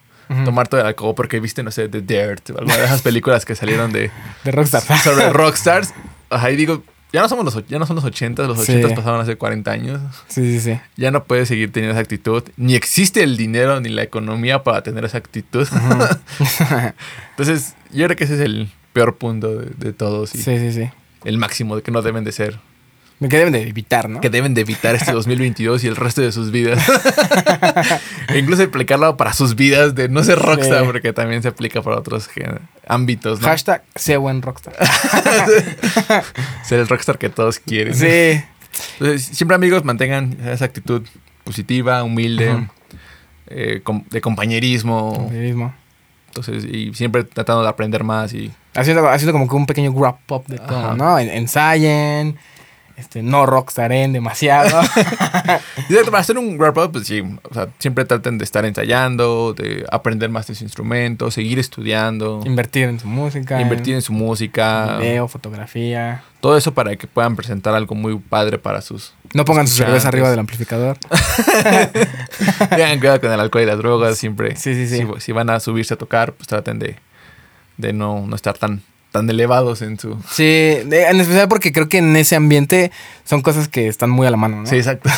[0.45, 3.55] tomar todo el alcohol porque viste, no sé, The Dirt, alguna de esas películas que
[3.55, 4.11] salieron de
[4.43, 4.83] De rockstar.
[4.99, 5.93] sobre rockstars.
[6.29, 8.73] Ajá, y digo, ya no somos los, ya no son los 80, los Sí.
[8.73, 10.01] 80 pasaron hace 40 años.
[10.27, 10.79] Sí, sí, sí.
[10.97, 12.43] Ya no puedes seguir teniendo esa actitud.
[12.57, 15.67] Ni existe el dinero ni la economía para tener esa actitud.
[17.31, 20.71] Entonces, yo creo que ese es el peor punto de, de todos y Sí, sí,
[20.71, 20.89] sí.
[21.23, 22.59] el máximo de que no deben de ser.
[23.29, 24.21] Que deben de evitar, ¿no?
[24.21, 26.81] Que deben de evitar este 2022 y el resto de sus vidas.
[28.29, 30.85] e incluso aplicarlo para sus vidas de no ser rockstar, Sí.
[30.85, 32.29] porque también se aplica para otros
[32.87, 33.47] ámbitos, ¿no?
[33.47, 34.73] Hashtag sé buen rockstar.
[36.63, 37.93] Ser el rockstar que todos quieren.
[37.95, 38.41] sí.
[38.99, 41.01] Entonces, siempre amigos, mantengan esa actitud
[41.43, 42.67] positiva, humilde, Ujú.
[43.47, 45.29] eh, com- de compañerismo.
[45.33, 45.73] Mismo.
[46.27, 48.51] Entonces, y siempre tratando de aprender más y...
[48.75, 50.95] Haciendo, haciendo como que un pequeño wrap up de todo, Ajá.
[50.95, 51.19] ¿no?
[51.19, 52.37] En- Ensayen,
[52.99, 54.79] este, no rockstaren demasiado.
[56.05, 59.85] Para hacer un wrap up, pues sí, o sea, siempre traten de estar ensayando, de
[59.91, 63.61] aprender más de su instrumento, seguir estudiando, Invertir en su música.
[63.61, 66.23] invertir en su música, Video, fotografía.
[66.41, 69.13] todo eso para que puedan presentar algo muy padre para sus...
[69.33, 70.97] No pongan su cerveza arriba del amplificador.
[72.69, 74.55] Tengan cuidado con el alcohol y las drogas, siempre.
[74.55, 74.97] Sí, sí, sí.
[75.15, 76.95] Si, si van a subirse a tocar, pues traten de,
[77.77, 78.81] de no, no estar tan,
[79.11, 80.17] tan elevados en su...
[80.29, 80.43] Sí,
[80.81, 82.91] en especial porque creo que en ese ambiente
[83.25, 84.67] son cosas que están muy a la mano, ¿no?
[84.67, 85.09] Sí, exacto.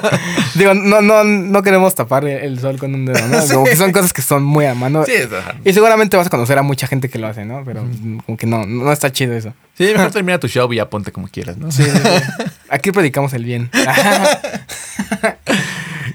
[0.54, 3.46] Digo, no, no, no queremos tapar el sol con un dedo, ¿no?
[3.46, 5.04] Como que son cosas que son muy a la mano.
[5.04, 5.56] sí, es- ajá.
[5.64, 7.62] Y seguramente vas a conocer a mucha gente que lo hace, ¿no?
[7.66, 7.86] Pero
[8.24, 9.52] como que no, no está chido eso.
[9.76, 11.70] Sí, mejor termina tu show y ya ponte como quieras, ¿no?
[11.70, 12.44] Sí, sí, sí.
[12.70, 13.70] Aquí predicamos el bien.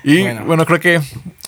[0.03, 0.45] Y Bueno.
[0.45, 0.65] bueno.
[0.65, 1.01] creo que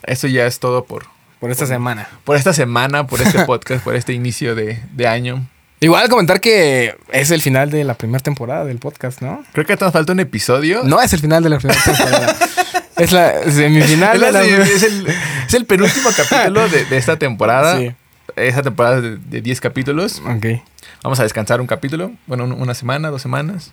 [0.04, 1.06] eso ya es todo por,
[1.40, 2.08] Por esta semana.
[2.24, 5.46] por esta semana, por este podcast, por este inicio de, de año.
[5.84, 9.44] Igual comentar que es el final de la primera temporada del podcast, ¿no?
[9.52, 10.82] Creo que nos falta un episodio.
[10.84, 12.36] No es el final de la primera temporada.
[12.98, 15.08] es la semifinal es, de la- la es el,
[15.48, 17.80] es el penúltimo capítulo de, de esta temporada.
[17.80, 17.92] Sí.
[18.36, 20.22] Esta temporada es de- de 10 capítulos.
[20.24, 20.62] Ok.
[21.04, 22.12] Vamos a descansar un capítulo.
[22.28, 23.72] Bueno, un- una semana, dos semanas.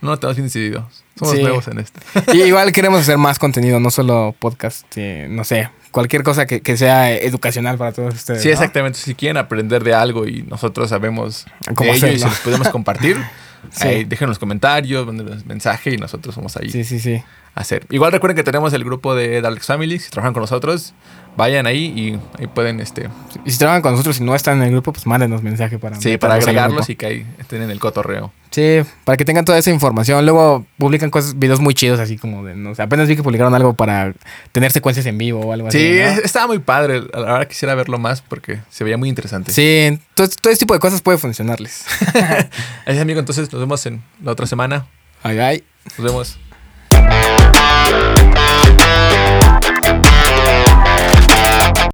[0.00, 0.88] No lo tenemos bien decidido.
[1.16, 1.42] Somos Sí.
[1.42, 2.00] nuevos en esto.
[2.32, 6.60] Y igual queremos hacer más contenido, no solo podcast, eh, no sé, cualquier cosa que,
[6.60, 8.42] que sea educacional para todos ustedes.
[8.42, 8.54] Sí, ¿no?
[8.54, 8.98] exactamente.
[8.98, 12.68] Si quieren aprender de algo y nosotros sabemos ¿Cómo de ello y se los podemos
[12.68, 13.16] compartir,
[13.70, 13.88] Sí.
[13.88, 17.22] ahí dejen los comentarios, manden mensaje y nosotros somos ahí Sí, sí, sí.
[17.54, 17.86] hacer.
[17.90, 20.92] Igual recuerden que tenemos el grupo de Daleks Family, si trabajan con nosotros,
[21.36, 23.08] vayan ahí y ahí pueden este
[23.44, 25.96] Y si trabajan con nosotros y no están en el grupo, pues mándenos mensaje para
[26.00, 28.32] sí, para agregarlos y que ahí estén en el cotorreo.
[28.50, 30.24] Sí, para que tengan toda esa información.
[30.24, 33.52] Luego publican cosas, videos muy chidos, así como de, no sé, apenas vi que publicaron
[33.52, 34.12] algo para
[34.52, 35.78] tener secuencias en vivo o algo así.
[35.78, 36.04] Sí, ¿no?
[36.06, 37.02] es- estaba muy padre.
[37.12, 39.52] A la verdad quisiera verlo más porque se veía muy interesante.
[39.52, 41.84] Sí, todo, todo ese tipo de cosas puede funcionarles.
[42.14, 42.46] Así
[42.86, 44.86] es, amigo, entonces nos vemos en la otra semana.
[45.24, 45.64] Ay, ay.
[45.98, 46.38] Nos vemos.